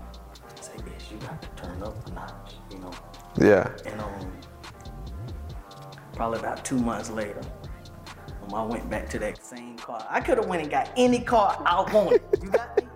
Say, 0.76 0.84
bitch, 0.84 1.12
you 1.12 1.18
got 1.18 1.42
to 1.42 1.64
turn 1.64 1.84
up 1.84 2.08
a 2.08 2.12
notch, 2.12 2.56
you 2.72 2.80
know. 2.80 2.92
Yeah. 3.40 3.70
And 3.86 4.00
um, 4.02 4.32
probably 6.14 6.40
about 6.40 6.64
two 6.66 6.78
months 6.78 7.10
later, 7.10 7.42
um, 8.44 8.54
I 8.54 8.64
went 8.64 8.90
back 8.90 9.10
to 9.10 9.20
that 9.20 9.44
same 9.44 9.78
car. 9.78 10.06
I 10.10 10.20
could 10.20 10.38
have 10.38 10.48
went 10.48 10.62
and 10.62 10.72
got 10.72 10.90
any 10.98 11.20
car 11.20 11.62
I 11.66 11.82
wanted. 11.94 12.22
You 12.42 12.50
got 12.50 12.78
me? 12.78 12.88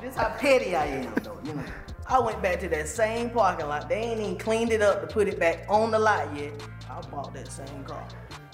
this 0.00 0.14
how 0.14 0.28
petty 0.38 0.76
I 0.76 0.86
am, 0.86 1.14
though. 1.22 1.40
You 1.44 1.54
know. 1.54 1.64
I 2.08 2.20
went 2.20 2.40
back 2.40 2.60
to 2.60 2.68
that 2.68 2.86
same 2.86 3.30
parking 3.30 3.66
lot. 3.66 3.88
They 3.88 3.96
ain't 3.96 4.20
even 4.20 4.38
cleaned 4.38 4.70
it 4.70 4.82
up 4.82 5.00
to 5.00 5.06
put 5.12 5.26
it 5.26 5.40
back 5.40 5.64
on 5.68 5.90
the 5.90 5.98
lot 5.98 6.34
yet. 6.36 6.52
I 6.88 7.00
bought 7.08 7.34
that 7.34 7.50
same 7.50 7.84
car, 7.84 8.06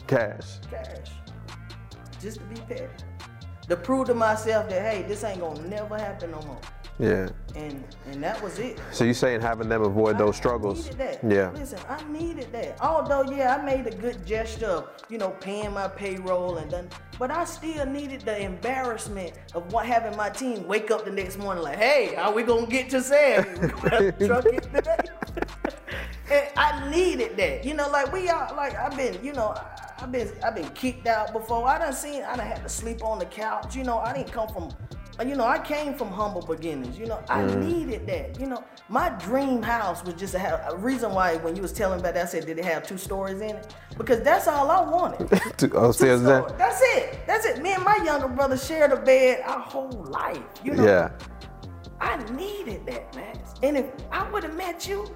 Cash. 0.07 0.59
cash, 0.71 1.11
just 2.21 2.39
to 2.39 2.45
be 2.45 2.61
petty, 2.63 2.89
to 3.69 3.77
prove 3.77 4.07
to 4.07 4.15
myself 4.15 4.69
that 4.71 4.81
hey, 4.81 5.03
this 5.03 5.23
ain't 5.23 5.41
gonna 5.41 5.69
never 5.69 5.99
happen 5.99 6.31
no 6.31 6.41
more. 6.43 6.61
Yeah. 6.99 7.29
And 7.57 7.83
and 8.07 8.23
that 8.23 8.43
was 8.43 8.59
it. 8.59 8.79
So 8.93 9.05
you 9.05 9.15
saying 9.15 9.41
having 9.41 9.69
them 9.69 9.83
avoid 9.83 10.19
those 10.19 10.37
struggles? 10.37 10.85
Needed 10.85 10.99
that. 10.99 11.33
Yeah. 11.33 11.51
Listen, 11.51 11.79
I 11.89 12.03
needed 12.11 12.53
that. 12.53 12.79
Although, 12.81 13.23
yeah, 13.23 13.57
I 13.57 13.65
made 13.65 13.87
a 13.87 13.97
good 13.97 14.25
gesture 14.27 14.67
of, 14.67 14.89
you 15.09 15.19
know, 15.19 15.31
paying 15.41 15.73
my 15.73 15.89
payroll 15.89 16.59
and 16.59 16.71
done, 16.71 16.89
but 17.19 17.31
I 17.31 17.45
still 17.45 17.87
needed 17.87 18.23
the 18.23 18.41
embarrassment 18.41 19.33
of 19.55 19.73
what 19.73 19.87
having 19.87 20.17
my 20.17 20.31
team 20.31 20.67
wake 20.67 20.91
up 20.91 21.05
the 21.05 21.11
next 21.11 21.39
morning 21.39 21.65
like, 21.65 21.79
hey, 21.79 22.15
how 22.15 22.33
we 22.33 22.43
gonna 22.43 22.67
get 22.67 22.91
to 22.91 23.03
Sam? 23.03 23.47
We 23.61 23.69
gonna 23.69 23.91
have 23.91 24.19
to 24.19 24.27
truck 24.27 24.47
it 24.47 24.63
today. 24.63 24.97
and 26.31 26.49
I 26.57 26.91
needed 26.91 27.37
that. 27.37 27.65
You 27.65 27.75
know, 27.75 27.89
like 27.91 28.13
we 28.13 28.29
are, 28.29 28.55
like 28.55 28.75
I've 28.77 28.97
been, 28.97 29.23
you 29.25 29.33
know. 29.33 29.55
I've 29.99 30.11
been 30.11 30.29
I've 30.45 30.57
been 30.57 30.69
kicked 30.71 31.07
out 31.07 31.33
before. 31.33 31.65
I 31.69 31.79
done 31.79 31.93
seen 31.93 32.25
I 32.25 32.35
done 32.35 32.45
had 32.45 32.61
to 32.65 32.69
sleep 32.69 33.05
on 33.05 33.21
the 33.21 33.25
couch. 33.25 33.77
You 33.77 33.85
know, 33.85 33.99
I 33.99 34.13
didn't 34.13 34.33
come 34.33 34.49
from 34.49 34.73
you 35.21 35.37
know, 35.37 35.45
I 35.45 35.59
came 35.59 35.95
from 35.95 36.09
humble 36.09 36.43
beginnings. 36.43 36.99
You 36.99 37.07
know, 37.07 37.23
I 37.29 37.43
mm-hmm. 37.43 37.61
needed 37.61 38.07
that. 38.07 38.41
You 38.41 38.47
know, 38.47 38.65
my 38.89 39.11
dream 39.11 39.63
house 39.63 40.03
was 40.05 40.15
just 40.15 40.35
a, 40.35 40.39
house. 40.39 40.61
a 40.73 40.77
reason 40.77 41.13
why 41.13 41.37
when 41.37 41.55
you 41.55 41.63
was 41.63 41.73
telling 41.73 42.01
about 42.01 42.15
that, 42.15 42.25
I 42.25 42.29
said, 42.29 42.47
did 42.47 42.59
it 42.59 42.65
have 42.65 42.87
two 42.87 42.99
stories 42.99 43.41
in 43.41 43.57
it? 43.57 43.75
Because 43.97 44.23
that's 44.23 44.49
all 44.49 44.71
I 44.71 44.81
wanted. 44.81 45.29
Two- 45.59 45.71
oh, 45.75 45.91
Upstairs 45.91 46.23
down? 46.23 46.45
Stories. 46.45 46.59
That's 46.59 46.81
it. 46.83 47.19
That's 47.27 47.47
it. 47.47 47.63
Me 47.63 47.73
and 47.73 47.85
my 47.85 47.99
younger 48.05 48.29
brother 48.29 48.57
shared 48.57 48.93
a 48.93 48.97
bed 48.97 49.43
our 49.45 49.61
whole 49.61 50.07
life. 50.11 50.43
You 50.65 50.75
know, 50.75 50.85
Yeah. 50.85 51.11
I 52.01 52.17
needed 52.33 52.85
that, 52.87 53.15
man. 53.15 53.39
And 53.63 53.77
if 53.77 53.87
I 54.11 54.29
would 54.31 54.43
have 54.43 54.57
met 54.57 54.89
you 54.89 55.07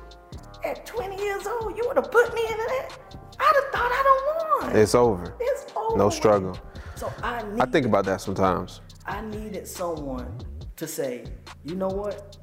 at 0.64 0.86
20 0.86 1.16
years 1.16 1.46
old, 1.46 1.76
you 1.76 1.84
would 1.86 1.96
have 1.96 2.12
put 2.12 2.32
me 2.32 2.42
into 2.42 2.64
that. 2.68 2.98
I'd 3.38 3.52
have 3.54 3.72
thought 3.72 3.90
I 3.92 4.02
don't 4.04 4.66
want. 4.66 4.76
It's 4.76 4.94
over. 4.94 5.34
It's 5.40 5.66
over. 5.74 5.96
No 5.96 6.10
struggle. 6.10 6.56
So 6.94 7.12
I 7.22 7.42
need. 7.42 7.60
I 7.60 7.66
think 7.66 7.86
about 7.86 8.04
that 8.06 8.20
sometimes. 8.20 8.80
I 9.06 9.20
needed 9.20 9.68
someone 9.68 10.36
to 10.76 10.86
say, 10.86 11.24
you 11.64 11.76
know 11.76 11.88
what? 11.88 12.36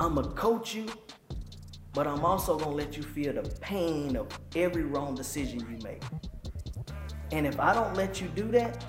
I'm 0.00 0.14
gonna 0.14 0.28
coach 0.30 0.74
you, 0.74 0.86
but 1.92 2.06
I'm 2.06 2.24
also 2.24 2.58
gonna 2.58 2.74
let 2.74 2.96
you 2.96 3.02
feel 3.02 3.34
the 3.34 3.42
pain 3.60 4.16
of 4.16 4.28
every 4.56 4.82
wrong 4.82 5.14
decision 5.14 5.60
you 5.60 5.78
make. 5.84 6.02
And 7.32 7.46
if 7.46 7.60
I 7.60 7.74
don't 7.74 7.94
let 7.94 8.20
you 8.20 8.28
do 8.28 8.50
that, 8.52 8.84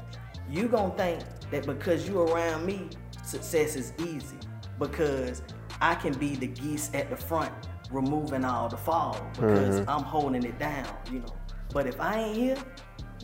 you 0.50 0.68
gonna 0.68 0.96
think 0.96 1.24
that 1.52 1.66
because 1.66 2.08
you're 2.08 2.26
around 2.26 2.66
me, 2.66 2.90
success 3.24 3.76
is 3.76 3.94
easy. 4.00 4.38
Because 4.80 5.42
I 5.82 5.96
can 5.96 6.14
be 6.14 6.36
the 6.36 6.48
geese 6.48 6.92
at 6.94 7.10
the 7.10 7.18
front, 7.18 7.52
removing 7.92 8.46
all 8.46 8.70
the 8.70 8.78
fall 8.78 9.20
because 9.34 9.82
mm-hmm. 9.82 9.90
I'm 9.90 10.04
holding 10.04 10.44
it 10.44 10.58
down, 10.60 10.88
you 11.12 11.20
know. 11.20 11.36
But 11.74 11.88
if 11.88 12.00
I 12.00 12.20
ain't 12.20 12.38
here, 12.38 12.58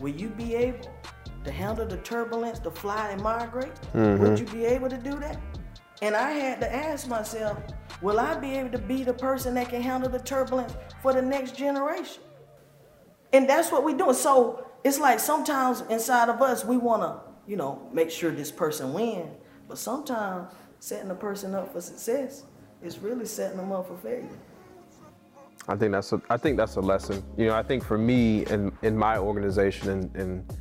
will 0.00 0.14
you 0.14 0.28
be 0.28 0.54
able 0.54 0.90
to 1.44 1.50
handle 1.50 1.86
the 1.86 1.98
turbulence, 1.98 2.58
to 2.60 2.70
fly 2.70 3.10
and 3.10 3.22
migrate? 3.22 3.74
Mm-hmm. 3.94 4.22
Would 4.22 4.38
you 4.38 4.46
be 4.46 4.64
able 4.64 4.88
to 4.88 4.98
do 4.98 5.18
that? 5.20 5.38
And 6.00 6.16
I 6.16 6.32
had 6.32 6.60
to 6.60 6.74
ask 6.74 7.08
myself, 7.08 7.58
will 8.00 8.18
I 8.18 8.34
be 8.34 8.54
able 8.56 8.70
to 8.70 8.78
be 8.78 9.04
the 9.04 9.14
person 9.14 9.54
that 9.54 9.68
can 9.68 9.80
handle 9.80 10.10
the 10.10 10.18
turbulence 10.18 10.74
for 11.00 11.12
the 11.12 11.22
next 11.22 11.56
generation? 11.56 12.22
And 13.32 13.48
that's 13.48 13.70
what 13.70 13.84
we're 13.84 13.96
doing. 13.96 14.14
So 14.14 14.66
it's 14.84 14.98
like 14.98 15.20
sometimes 15.20 15.82
inside 15.82 16.28
of 16.28 16.42
us, 16.42 16.64
we 16.64 16.76
want 16.76 17.02
to, 17.02 17.20
you 17.46 17.56
know, 17.56 17.88
make 17.92 18.10
sure 18.10 18.30
this 18.30 18.50
person 18.50 18.92
wins. 18.92 19.30
But 19.68 19.78
sometimes 19.78 20.52
setting 20.80 21.10
a 21.10 21.14
person 21.14 21.54
up 21.54 21.72
for 21.72 21.80
success 21.80 22.44
is 22.82 22.98
really 22.98 23.24
setting 23.24 23.56
them 23.56 23.70
up 23.70 23.86
for 23.86 23.96
failure. 23.96 24.28
I 25.68 25.76
think 25.76 25.92
that's 25.92 26.12
a, 26.12 26.20
I 26.28 26.36
think 26.36 26.56
that's 26.56 26.74
a 26.74 26.80
lesson. 26.80 27.22
You 27.36 27.46
know, 27.46 27.54
I 27.54 27.62
think 27.62 27.84
for 27.84 27.96
me 27.96 28.44
and 28.46 28.72
in 28.82 28.96
my 28.98 29.18
organization 29.18 29.90
and, 29.90 30.16
and 30.16 30.56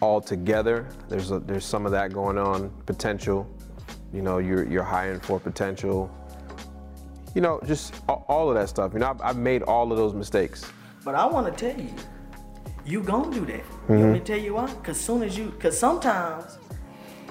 all 0.00 0.20
together, 0.20 0.86
there's 1.08 1.30
a, 1.30 1.38
there's 1.40 1.64
some 1.64 1.86
of 1.86 1.92
that 1.92 2.12
going 2.12 2.38
on. 2.38 2.70
Potential, 2.86 3.48
you 4.12 4.22
know, 4.22 4.38
you're 4.38 4.66
you're 4.66 4.82
hiring 4.82 5.20
for 5.20 5.38
potential. 5.38 6.10
You 7.34 7.40
know, 7.42 7.60
just 7.64 7.94
all 8.08 8.48
of 8.48 8.56
that 8.56 8.68
stuff. 8.68 8.92
You 8.92 8.98
know, 8.98 9.10
I've, 9.10 9.20
I've 9.20 9.36
made 9.36 9.62
all 9.62 9.92
of 9.92 9.98
those 9.98 10.14
mistakes. 10.14 10.70
But 11.04 11.14
I 11.14 11.26
want 11.26 11.46
to 11.46 11.70
tell 11.70 11.80
you, 11.80 11.92
you 12.84 13.02
gonna 13.02 13.32
do 13.32 13.44
that. 13.46 13.56
You 13.56 13.62
mm-hmm. 13.62 13.98
want 13.98 14.12
me 14.12 14.18
to 14.18 14.24
tell 14.24 14.38
you 14.38 14.54
why? 14.54 14.66
Cause 14.82 14.98
soon 15.00 15.22
as 15.22 15.38
you, 15.38 15.54
cause 15.60 15.78
sometimes 15.78 16.58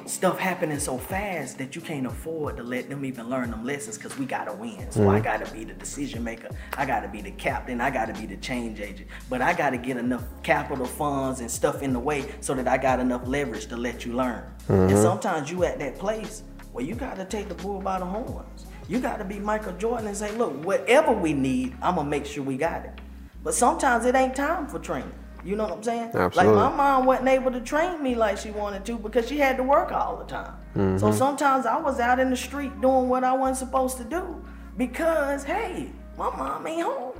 stuff 0.10 0.40
happening 0.40 0.80
so 0.80 0.98
fast 0.98 1.58
that 1.58 1.76
you 1.76 1.82
can't 1.82 2.06
afford 2.06 2.58
to 2.58 2.64
let 2.64 2.90
them 2.90 3.06
even 3.06 3.30
learn 3.30 3.52
them 3.52 3.66
lessons. 3.66 3.98
Cause 3.98 4.18
we 4.18 4.26
gotta 4.26 4.54
win. 4.54 4.92
So 4.92 5.10
I 5.10 5.16
mm-hmm. 5.16 5.24
gotta 5.24 5.52
be 5.54 5.64
the 5.64 5.74
decision 5.74 6.24
maker. 6.24 6.50
I 6.78 6.86
gotta 6.86 7.08
be 7.08 7.22
the 7.22 7.32
captain. 7.32 7.80
I 7.82 7.90
gotta 7.90 8.14
be 8.14 8.26
the 8.26 8.38
change 8.38 8.80
agent. 8.80 9.08
But 9.30 9.42
I 9.42 9.54
gotta 9.54 9.78
get 9.78 9.98
enough 9.98 10.24
capital 10.44 10.86
funds 10.86 11.40
and 11.40 11.50
stuff 11.50 11.82
in 11.82 11.94
the 11.94 12.00
way 12.00 12.26
so 12.42 12.54
that 12.56 12.68
I 12.68 12.78
got 12.78 13.00
enough 13.00 13.28
leverage 13.28 13.68
to 13.68 13.78
let 13.78 14.06
you 14.06 14.14
learn. 14.14 14.44
And 14.68 14.90
mm-hmm. 14.90 15.02
sometimes 15.02 15.52
you 15.52 15.64
at 15.64 15.80
that 15.80 15.98
place 16.00 16.44
where 16.72 16.84
you 16.84 16.96
gotta 16.96 17.26
take 17.26 17.48
the 17.48 17.56
bull 17.56 17.82
by 17.82 18.00
the 18.00 18.06
horns. 18.06 18.66
You 18.88 19.00
gotta 19.00 19.24
be 19.24 19.40
Michael 19.40 19.74
Jordan 19.74 20.08
and 20.08 20.18
say, 20.18 20.36
look, 20.36 20.66
whatever 20.66 21.12
we 21.12 21.34
need, 21.34 21.76
I'm 21.82 21.96
gonna 21.96 22.10
make 22.10 22.26
sure 22.26 22.44
we 22.44 22.58
got 22.58 22.86
it. 22.86 23.00
But 23.44 23.54
sometimes 23.54 24.06
it 24.06 24.16
ain't 24.16 24.36
time 24.36 24.68
for 24.68 24.80
training. 24.80 25.14
You 25.44 25.56
know 25.56 25.64
what 25.66 25.74
I'm 25.74 25.84
saying? 25.84 26.12
Absolutely. 26.14 26.54
Like 26.54 26.72
my 26.72 26.76
mom 26.76 27.06
wasn't 27.06 27.30
able 27.30 27.52
to 27.52 27.62
train 27.62 28.04
me 28.04 28.16
like 28.16 28.38
she 28.38 28.52
wanted 28.52 28.86
to 28.86 28.98
because 28.98 29.28
she 29.28 29.38
had 29.38 29.58
to 29.58 29.64
work 29.64 29.92
all 29.92 30.18
the 30.18 30.26
time. 30.26 30.54
So 30.76 30.80
mm-hmm. 30.80 31.18
sometimes 31.18 31.66
I 31.66 31.80
was 31.80 32.00
out 32.00 32.20
in 32.20 32.30
the 32.30 32.36
street 32.36 32.80
doing 32.82 33.10
what 33.10 33.24
I 33.24 33.34
wasn't 33.34 33.58
supposed 33.58 33.98
to 33.98 34.04
do 34.04 34.44
because 34.78 35.44
hey, 35.44 35.92
my 36.18 36.36
mom 36.36 36.68
ain't 36.68 36.84
home. 36.84 37.14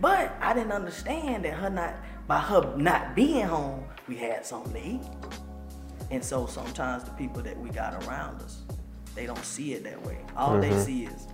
But 0.00 0.34
I 0.40 0.54
didn't 0.54 0.72
understand 0.72 1.44
that 1.44 1.54
her 1.54 1.68
not 1.68 1.94
by 2.26 2.38
her 2.38 2.76
not 2.76 3.14
being 3.14 3.46
home, 3.46 3.84
we 4.08 4.16
had 4.16 4.46
something 4.46 4.72
to 4.72 4.88
eat. 4.88 5.02
And 6.10 6.24
so 6.24 6.46
sometimes 6.46 7.04
the 7.04 7.10
people 7.12 7.42
that 7.42 7.58
we 7.58 7.70
got 7.70 8.04
around 8.04 8.40
us, 8.42 8.62
they 9.14 9.26
don't 9.26 9.44
see 9.44 9.74
it 9.74 9.84
that 9.84 10.04
way. 10.06 10.18
All 10.36 10.58
they 10.58 10.70
mm-hmm. 10.70 10.80
see 10.80 11.04
is 11.04 11.26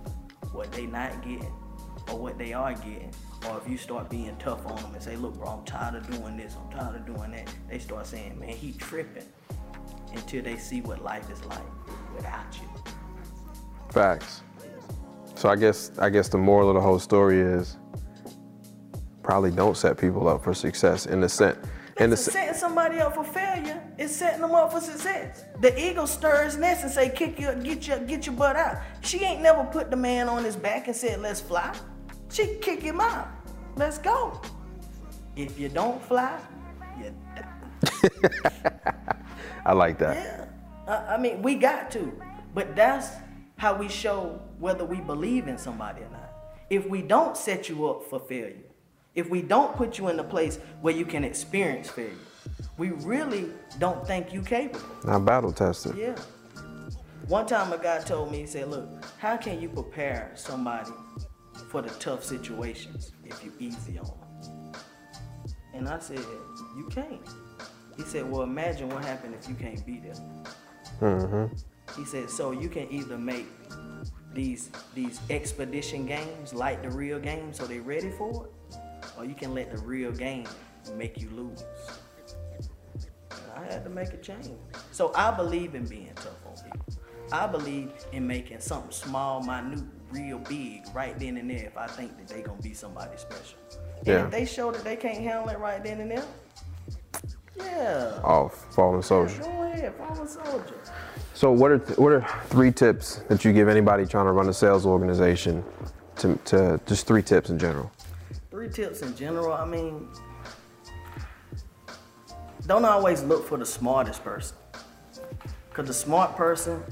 what 0.51 0.71
they 0.71 0.85
not 0.85 1.21
getting 1.21 1.53
or 2.11 2.19
what 2.19 2.37
they 2.37 2.53
are 2.53 2.73
getting. 2.73 3.11
Or 3.45 3.61
if 3.63 3.69
you 3.69 3.77
start 3.77 4.09
being 4.09 4.35
tough 4.37 4.65
on 4.65 4.75
them 4.77 4.93
and 4.93 5.01
say, 5.01 5.15
look, 5.15 5.35
bro, 5.35 5.47
I'm 5.47 5.65
tired 5.65 5.95
of 5.95 6.09
doing 6.09 6.37
this, 6.37 6.55
I'm 6.55 6.71
tired 6.71 6.95
of 6.95 7.05
doing 7.05 7.31
that, 7.31 7.53
they 7.69 7.79
start 7.79 8.07
saying, 8.07 8.39
man, 8.39 8.49
he 8.49 8.73
tripping 8.73 9.25
until 10.13 10.43
they 10.43 10.57
see 10.57 10.81
what 10.81 11.03
life 11.03 11.29
is 11.31 11.43
like 11.45 11.63
without 12.15 12.45
you. 12.59 12.67
Facts. 13.91 14.41
So 15.35 15.49
I 15.49 15.55
guess 15.55 15.91
I 15.99 16.09
guess 16.09 16.29
the 16.29 16.37
moral 16.37 16.69
of 16.69 16.75
the 16.75 16.81
whole 16.81 16.99
story 16.99 17.39
is 17.39 17.77
probably 19.21 19.51
don't 19.51 19.77
set 19.77 19.97
people 19.97 20.27
up 20.27 20.43
for 20.43 20.53
success 20.53 21.05
in 21.05 21.21
the 21.21 21.29
sense. 21.29 21.57
In 21.99 22.09
the 22.09 22.17
setting 22.17 22.53
somebody 22.53 22.99
up 22.99 23.15
for 23.15 23.23
failure 23.23 23.81
is 23.97 24.15
setting 24.15 24.41
them 24.41 24.53
up 24.53 24.71
for 24.71 24.79
success. 24.79 25.43
The 25.61 25.79
eagle 25.79 26.07
stirs 26.07 26.57
nest 26.57 26.83
and 26.83 26.91
say, 26.91 27.09
"Kick 27.09 27.39
your, 27.39 27.55
get 27.55 27.87
your, 27.87 27.99
get 27.99 28.25
your 28.25 28.35
butt 28.35 28.55
out." 28.55 28.77
She 29.01 29.23
ain't 29.23 29.41
never 29.41 29.63
put 29.63 29.89
the 29.89 29.97
man 29.97 30.29
on 30.29 30.43
his 30.43 30.55
back 30.55 30.87
and 30.87 30.95
said, 30.95 31.21
"Let's 31.21 31.41
fly." 31.41 31.75
She 32.29 32.57
kick 32.61 32.81
him 32.81 32.99
out. 32.99 33.29
Let's 33.75 33.97
go. 33.97 34.41
If 35.35 35.59
you 35.59 35.69
don't 35.69 36.01
fly, 36.03 36.39
you 36.99 37.13
die. 37.35 38.93
I 39.65 39.73
like 39.73 39.97
that. 39.99 40.15
Yeah. 40.15 40.45
I, 40.87 41.15
I 41.15 41.17
mean, 41.17 41.41
we 41.41 41.55
got 41.55 41.91
to, 41.91 42.11
but 42.53 42.75
that's 42.75 43.09
how 43.57 43.75
we 43.75 43.87
show 43.87 44.41
whether 44.59 44.83
we 44.85 44.97
believe 44.97 45.47
in 45.47 45.57
somebody 45.57 46.01
or 46.01 46.09
not. 46.09 46.33
If 46.69 46.87
we 46.87 47.01
don't 47.01 47.37
set 47.37 47.69
you 47.69 47.87
up 47.87 48.03
for 48.03 48.19
failure, 48.19 48.55
if 49.15 49.29
we 49.29 49.41
don't 49.41 49.75
put 49.75 49.97
you 49.97 50.09
in 50.09 50.19
a 50.19 50.23
place 50.23 50.59
where 50.81 50.93
you 50.93 51.05
can 51.05 51.23
experience 51.23 51.89
failure, 51.89 52.13
we 52.77 52.89
really 52.91 53.49
don't 53.79 54.05
think 54.05 54.33
you 54.33 54.41
capable. 54.41 54.85
Not 55.03 55.25
battle 55.25 55.51
tested. 55.51 55.95
Yeah. 55.97 56.15
One 57.27 57.45
time 57.45 57.73
a 57.73 57.77
guy 57.77 57.99
told 57.99 58.31
me, 58.31 58.39
he 58.39 58.45
said, 58.45 58.69
look, 58.69 58.87
how 59.17 59.37
can 59.37 59.59
you 59.59 59.69
prepare 59.69 60.31
somebody 60.35 60.91
for 61.69 61.81
the 61.81 61.89
tough 61.99 62.23
situations 62.23 63.11
if 63.23 63.43
you 63.43 63.53
easy 63.59 63.99
on 63.99 64.05
them? 64.41 64.73
And 65.73 65.87
I 65.87 65.99
said, 65.99 66.19
you 66.75 66.87
can't. 66.89 67.21
He 67.95 68.03
said, 68.03 68.29
well, 68.29 68.43
imagine 68.43 68.89
what 68.89 69.03
happened 69.03 69.35
if 69.39 69.47
you 69.49 69.55
can't 69.55 69.85
be 69.85 69.99
there. 69.99 70.15
Mm-hmm. 71.01 71.99
He 71.99 72.05
said, 72.05 72.29
so 72.29 72.51
you 72.51 72.69
can 72.69 72.91
either 72.91 73.17
make 73.17 73.47
these 74.33 74.69
these 74.93 75.19
expedition 75.31 76.05
games 76.05 76.53
like 76.53 76.83
the 76.83 76.91
real 76.91 77.17
game 77.17 77.51
so 77.53 77.65
they're 77.65 77.81
ready 77.81 78.11
for 78.11 78.45
it, 78.45 78.77
or 79.17 79.25
you 79.25 79.33
can 79.33 79.53
let 79.53 79.71
the 79.71 79.79
real 79.79 80.11
game 80.11 80.45
make 80.95 81.19
you 81.19 81.29
lose. 81.31 81.63
And 83.31 83.51
I 83.55 83.63
had 83.71 83.83
to 83.83 83.89
make 83.89 84.13
a 84.13 84.17
change. 84.17 84.51
So 84.91 85.11
I 85.15 85.31
believe 85.31 85.73
in 85.73 85.85
being 85.85 86.13
tough 86.15 86.45
on 86.45 86.55
people. 86.63 86.85
I 87.31 87.47
believe 87.47 87.91
in 88.11 88.27
making 88.27 88.59
something 88.59 88.91
small, 88.91 89.41
minute, 89.41 89.83
real 90.11 90.39
big 90.39 90.83
right 90.93 91.17
then 91.19 91.37
and 91.37 91.49
there 91.49 91.65
if 91.65 91.77
I 91.77 91.87
think 91.87 92.17
that 92.17 92.27
they 92.27 92.41
gonna 92.41 92.61
be 92.61 92.73
somebody 92.73 93.17
special. 93.17 93.57
And 93.99 94.07
Yeah. 94.07 94.25
if 94.25 94.31
they 94.31 94.45
show 94.45 94.71
that 94.71 94.83
they 94.83 94.95
can't 94.95 95.17
handle 95.19 95.49
it 95.49 95.59
right 95.59 95.83
then 95.83 95.99
and 96.01 96.11
there, 96.11 96.25
yeah. 97.55 98.19
Off 98.23 98.53
fallen 98.73 99.01
soldier. 99.01 99.41
Go 99.41 99.63
ahead, 99.63 99.93
a 99.99 100.27
soldier. 100.27 100.75
So 101.33 101.51
what 101.51 101.71
are 101.71 101.79
th- 101.79 101.97
what 101.97 102.11
are 102.11 102.25
three 102.47 102.71
tips 102.71 103.21
that 103.27 103.43
you 103.45 103.53
give 103.53 103.67
anybody 103.67 104.05
trying 104.05 104.25
to 104.25 104.31
run 104.31 104.47
a 104.49 104.53
sales 104.53 104.85
organization? 104.85 105.63
To, 106.17 106.35
to 106.45 106.81
just 106.87 107.05
three 107.05 107.21
tips 107.21 107.51
in 107.51 107.59
general. 107.59 107.91
Three 108.49 108.69
tips 108.69 109.03
in 109.03 109.15
general, 109.15 109.53
I 109.53 109.65
mean, 109.65 110.07
don't 112.65 112.85
always 112.85 113.21
look 113.21 113.47
for 113.47 113.57
the 113.57 113.65
smartest 113.65 114.23
person. 114.23 114.57
Because 115.69 115.87
the 115.87 115.93
smart 115.93 116.35
person, 116.35 116.83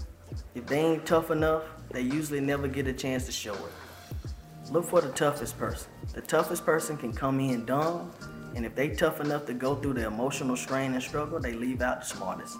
if 0.53 0.67
they 0.67 0.79
ain't 0.79 1.05
tough 1.07 1.31
enough, 1.31 1.63
they 1.95 2.01
usually 2.01 2.41
never 2.41 2.67
get 2.67 2.87
a 2.87 2.93
chance 2.93 3.25
to 3.25 3.31
show 3.31 3.53
it. 3.53 4.69
Look 4.69 4.83
for 4.83 4.99
the 4.99 5.13
toughest 5.13 5.57
person. 5.57 5.89
The 6.13 6.19
toughest 6.19 6.65
person 6.65 6.97
can 6.97 7.13
come 7.13 7.39
in 7.39 7.65
dumb, 7.65 8.11
and 8.53 8.65
if 8.65 8.75
they 8.75 8.89
tough 8.89 9.21
enough 9.21 9.45
to 9.45 9.53
go 9.53 9.75
through 9.75 9.93
the 9.93 10.05
emotional 10.05 10.57
strain 10.57 10.93
and 10.93 11.01
struggle, 11.01 11.39
they 11.39 11.53
leave 11.53 11.81
out 11.81 12.01
the 12.01 12.05
smartest. 12.05 12.57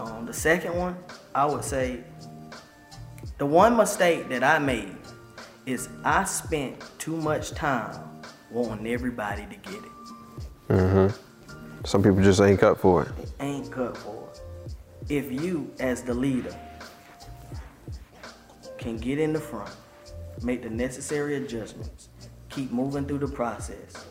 Um, 0.00 0.24
the 0.24 0.32
second 0.32 0.74
one, 0.74 0.96
I 1.34 1.44
would 1.44 1.62
say, 1.62 2.02
the 3.36 3.44
one 3.44 3.76
mistake 3.76 4.30
that 4.30 4.42
I 4.42 4.58
made 4.58 4.96
is 5.66 5.90
I 6.02 6.24
spent 6.24 6.82
too 6.98 7.16
much 7.16 7.50
time 7.50 8.22
wanting 8.50 8.86
everybody 8.86 9.42
to 9.42 9.56
get 9.56 9.82
it. 9.84 9.92
Mhm. 10.70 11.14
Some 11.84 12.02
people 12.02 12.22
just 12.22 12.40
ain't 12.40 12.58
cut 12.58 12.78
for 12.78 13.02
it. 13.02 13.08
It 13.22 13.32
ain't 13.40 13.70
cut 13.70 13.98
for 13.98 14.28
it. 14.32 14.74
If 15.10 15.30
you, 15.30 15.70
as 15.78 16.02
the 16.02 16.14
leader, 16.14 16.54
can 18.78 18.96
get 18.96 19.18
in 19.18 19.32
the 19.32 19.40
front, 19.40 19.70
make 20.42 20.62
the 20.62 20.70
necessary 20.70 21.36
adjustments, 21.36 22.08
keep 22.48 22.70
moving 22.70 23.06
through 23.06 23.18
the 23.18 23.28
process, 23.28 24.06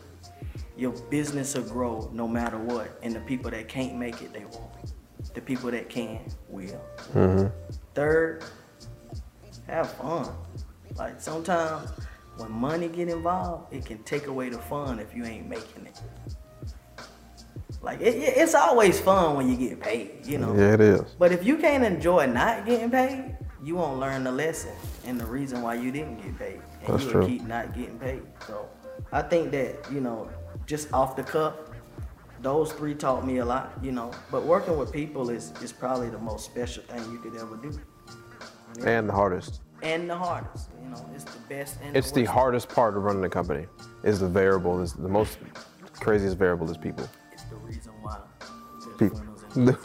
your 0.78 0.92
business 1.10 1.56
will 1.56 1.64
grow 1.64 2.10
no 2.14 2.28
matter 2.28 2.58
what. 2.58 3.00
And 3.02 3.16
the 3.16 3.20
people 3.22 3.50
that 3.52 3.68
can't 3.68 3.96
make 3.96 4.22
it, 4.22 4.34
they 4.34 4.46
won't. 4.46 4.94
The 5.34 5.42
people 5.42 5.72
that 5.72 5.90
can, 5.90 6.20
will. 6.48 6.82
Mm-hmm. 7.14 7.48
Third, 7.94 8.44
have 9.68 9.92
fun. 9.94 10.30
Like 10.96 11.20
sometimes 11.22 11.92
when 12.38 12.52
money 12.52 12.88
get 12.88 13.10
involved, 13.10 13.74
it 13.74 13.86
can 13.86 14.04
take 14.04 14.28
away 14.28 14.50
the 14.50 14.58
fun 14.60 15.00
if 15.00 15.14
you 15.16 15.26
ain't 15.26 15.48
making 15.48 15.86
it. 15.88 16.00
Like 17.82 18.02
it- 18.02 18.16
it's 18.38 18.56
always 18.56 19.00
fun 19.00 19.36
when 19.38 19.50
you 19.50 19.56
get 19.56 19.80
paid, 19.80 20.26
you 20.26 20.38
know. 20.38 20.56
Yeah, 20.56 20.74
it 20.74 20.82
is. 20.82 21.02
But 21.20 21.32
if 21.32 21.46
you 21.46 21.58
can't 21.58 21.84
enjoy 21.84 22.26
not 22.28 22.66
getting 22.66 22.90
paid, 22.92 23.37
you 23.64 23.76
won't 23.76 24.00
learn 24.00 24.24
the 24.24 24.32
lesson 24.32 24.74
and 25.06 25.20
the 25.20 25.26
reason 25.26 25.62
why 25.62 25.74
you 25.76 25.92
didn't 25.92 26.18
get 26.22 26.38
paid, 26.38 26.62
and 26.86 26.94
That's 26.94 27.04
you 27.06 27.12
true. 27.12 27.26
keep 27.28 27.44
not 27.44 27.74
getting 27.76 27.98
paid. 28.00 28.22
So 28.48 28.68
I 29.12 29.22
think 29.22 29.52
that 29.52 29.92
you 29.92 30.00
know, 30.02 30.30
just 30.66 30.92
off 30.94 31.16
the 31.16 31.24
cuff, 31.24 31.56
those 32.42 32.72
three 32.74 32.94
taught 32.94 33.26
me 33.26 33.38
a 33.38 33.46
lot, 33.46 33.74
you 33.82 33.92
know. 33.92 34.12
But 34.32 34.46
working 34.46 34.78
with 34.78 34.92
people 34.92 35.30
is 35.30 35.52
is 35.64 35.72
probably 35.74 36.10
the 36.10 36.20
most 36.20 36.46
special 36.46 36.84
thing 36.84 37.04
you 37.12 37.18
could 37.20 37.36
ever 37.36 37.56
do, 37.58 37.72
And 38.86 39.10
the 39.10 39.14
hardest. 39.14 39.62
and 39.82 40.10
the 40.10 40.16
hardest. 40.16 40.70
You 40.84 40.90
know, 40.90 41.10
it's 41.16 41.24
the 41.26 41.40
best. 41.50 41.78
And 41.84 41.96
It's 41.98 42.12
the 42.12 42.22
worst. 42.22 42.32
hardest 42.34 42.70
part 42.70 42.96
of 42.96 43.04
running 43.04 43.24
a 43.26 43.30
company. 43.30 43.66
Is 44.04 44.20
the 44.20 44.28
variable. 44.30 44.82
Is 44.82 44.94
the 44.94 45.10
most 45.10 45.38
craziest 46.00 46.38
variable 46.38 46.70
is 46.70 46.78
people. 46.78 47.08
It's 47.34 47.44
the 47.44 47.56
reason 47.58 47.92
why. 48.02 48.18
People. 49.00 49.22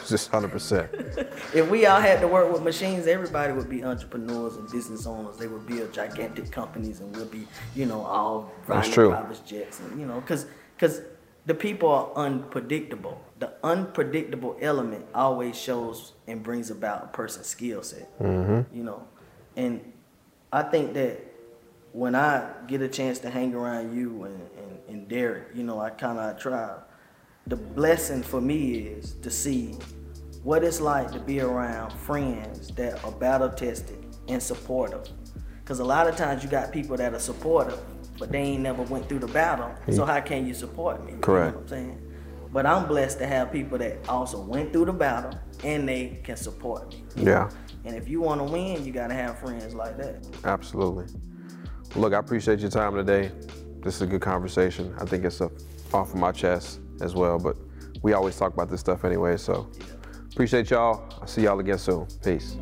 Just 0.07 0.29
hundred 0.29 0.51
percent. 0.51 0.89
If 1.53 1.69
we 1.69 1.85
all 1.85 2.01
had 2.01 2.19
to 2.21 2.27
work 2.27 2.51
with 2.51 2.63
machines, 2.63 3.05
everybody 3.05 3.53
would 3.53 3.69
be 3.69 3.83
entrepreneurs 3.83 4.55
and 4.55 4.69
business 4.71 5.05
owners. 5.05 5.37
They 5.37 5.47
would 5.47 5.67
build 5.67 5.93
gigantic 5.93 6.51
companies, 6.51 6.99
and 6.99 7.15
we'll 7.15 7.25
be, 7.25 7.47
you 7.75 7.85
know, 7.85 8.01
all 8.01 8.51
riding 8.65 8.91
private 8.91 9.45
jets, 9.45 9.79
and 9.79 9.99
you 9.99 10.07
know, 10.07 10.19
because 10.21 10.47
because 10.75 11.01
the 11.45 11.53
people 11.53 11.89
are 11.89 12.11
unpredictable. 12.15 13.21
The 13.39 13.53
unpredictable 13.63 14.57
element 14.61 15.05
always 15.13 15.59
shows 15.59 16.13
and 16.27 16.41
brings 16.41 16.71
about 16.71 17.03
a 17.03 17.07
person's 17.07 17.47
skill 17.47 17.83
set. 17.83 18.17
Mm-hmm. 18.19 18.75
You 18.75 18.83
know, 18.83 19.07
and 19.55 19.93
I 20.51 20.63
think 20.63 20.93
that 20.93 21.19
when 21.91 22.15
I 22.15 22.51
get 22.67 22.81
a 22.81 22.87
chance 22.87 23.19
to 23.19 23.29
hang 23.29 23.53
around 23.53 23.95
you 23.95 24.23
and, 24.23 24.41
and, 24.57 24.79
and 24.89 25.07
Derek, 25.07 25.49
you 25.53 25.63
know, 25.63 25.79
I 25.79 25.91
kind 25.91 26.17
of 26.17 26.39
try. 26.39 26.77
The 27.47 27.55
blessing 27.57 28.23
for 28.23 28.39
me 28.39 28.77
is 28.79 29.13
to 29.15 29.29
see 29.29 29.75
what 30.43 30.63
it's 30.63 30.79
like 30.79 31.11
to 31.11 31.19
be 31.19 31.41
around 31.41 31.91
friends 31.91 32.69
that 32.75 33.03
are 33.03 33.11
battle 33.11 33.49
tested 33.49 33.97
and 34.29 34.41
supportive. 34.41 35.07
Because 35.59 35.79
a 35.79 35.83
lot 35.83 36.07
of 36.07 36.15
times 36.15 36.43
you 36.43 36.49
got 36.49 36.71
people 36.71 36.95
that 36.97 37.13
are 37.13 37.19
supportive, 37.19 37.79
but 38.17 38.31
they 38.31 38.39
ain't 38.39 38.61
never 38.63 38.83
went 38.83 39.09
through 39.09 39.19
the 39.19 39.27
battle. 39.27 39.73
So 39.91 40.05
how 40.05 40.21
can 40.21 40.47
you 40.47 40.53
support 40.53 41.05
me? 41.05 41.15
Correct. 41.19 41.47
You 41.47 41.55
know 41.55 41.61
I'm 41.61 41.67
saying? 41.67 42.13
But 42.53 42.65
I'm 42.65 42.87
blessed 42.87 43.17
to 43.19 43.27
have 43.27 43.51
people 43.51 43.77
that 43.79 44.07
also 44.07 44.39
went 44.39 44.71
through 44.71 44.85
the 44.85 44.93
battle 44.93 45.37
and 45.63 45.87
they 45.87 46.21
can 46.23 46.37
support 46.37 46.93
me. 46.93 47.03
Yeah, 47.15 47.49
And 47.83 47.95
if 47.95 48.07
you 48.07 48.21
want 48.21 48.39
to 48.39 48.45
win, 48.45 48.85
you 48.85 48.93
got 48.93 49.07
to 49.07 49.13
have 49.15 49.39
friends 49.39 49.73
like 49.73 49.97
that. 49.97 50.25
absolutely. 50.45 51.05
Look, 51.95 52.13
I 52.13 52.19
appreciate 52.19 52.59
your 52.59 52.69
time 52.69 52.95
today. 52.95 53.31
This 53.81 53.95
is 53.95 54.01
a 54.03 54.07
good 54.07 54.21
conversation. 54.21 54.95
I 54.99 55.05
think 55.05 55.25
it's 55.25 55.41
a, 55.41 55.51
off 55.93 56.13
of 56.13 56.15
my 56.15 56.31
chest 56.31 56.79
as 57.01 57.15
well, 57.15 57.39
but 57.39 57.57
we 58.01 58.13
always 58.13 58.37
talk 58.37 58.53
about 58.53 58.69
this 58.69 58.79
stuff 58.79 59.05
anyway. 59.05 59.37
So 59.37 59.69
appreciate 60.31 60.69
y'all. 60.69 61.03
I'll 61.21 61.27
see 61.27 61.43
y'all 61.43 61.59
again 61.59 61.77
soon. 61.77 62.07
Peace. 62.23 62.57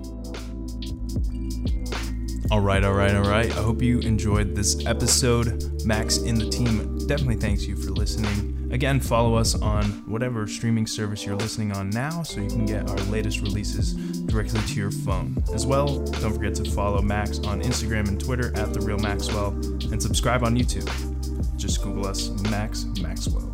All 2.52 2.60
right, 2.60 2.84
all 2.84 2.94
right, 2.94 3.16
all 3.16 3.24
right. 3.24 3.50
I 3.50 3.62
hope 3.62 3.82
you 3.82 4.00
enjoyed 4.00 4.56
this 4.56 4.86
episode. 4.86 5.86
Max 5.86 6.18
in 6.18 6.36
the 6.36 6.50
team 6.50 6.98
definitely 7.08 7.38
thanks 7.38 7.66
you 7.66 7.78
for 7.78 7.92
listening. 7.92 8.70
Again, 8.72 9.00
follow 9.00 9.36
us 9.36 9.56
on 9.56 9.86
whatever 10.10 10.48
streaming 10.48 10.88
service 10.88 11.26
you're 11.26 11.36
listening 11.36 11.74
on 11.74 11.90
now 11.90 12.24
so 12.24 12.40
you 12.40 12.48
can 12.48 12.66
get 12.66 12.90
our 12.90 12.98
latest 13.08 13.42
releases 13.42 13.94
directly 14.28 14.62
to 14.62 14.74
your 14.76 14.92
phone. 14.92 15.36
As 15.54 15.66
well, 15.66 16.00
don't 16.00 16.34
forget 16.34 16.56
to 16.56 16.72
follow 16.72 17.02
Max 17.02 17.40
on 17.40 17.62
Instagram 17.62 18.08
and 18.08 18.20
Twitter 18.20 18.58
at 18.58 18.74
The 18.74 18.80
Real 18.82 18.98
Maxwell 18.98 19.50
and 19.50 20.02
subscribe 20.02 20.44
on 20.44 20.58
YouTube. 20.58 20.90
Just 21.58 21.82
Google 21.82 22.08
us, 22.08 22.30
Max 22.50 22.86
Maxwell. 23.02 23.51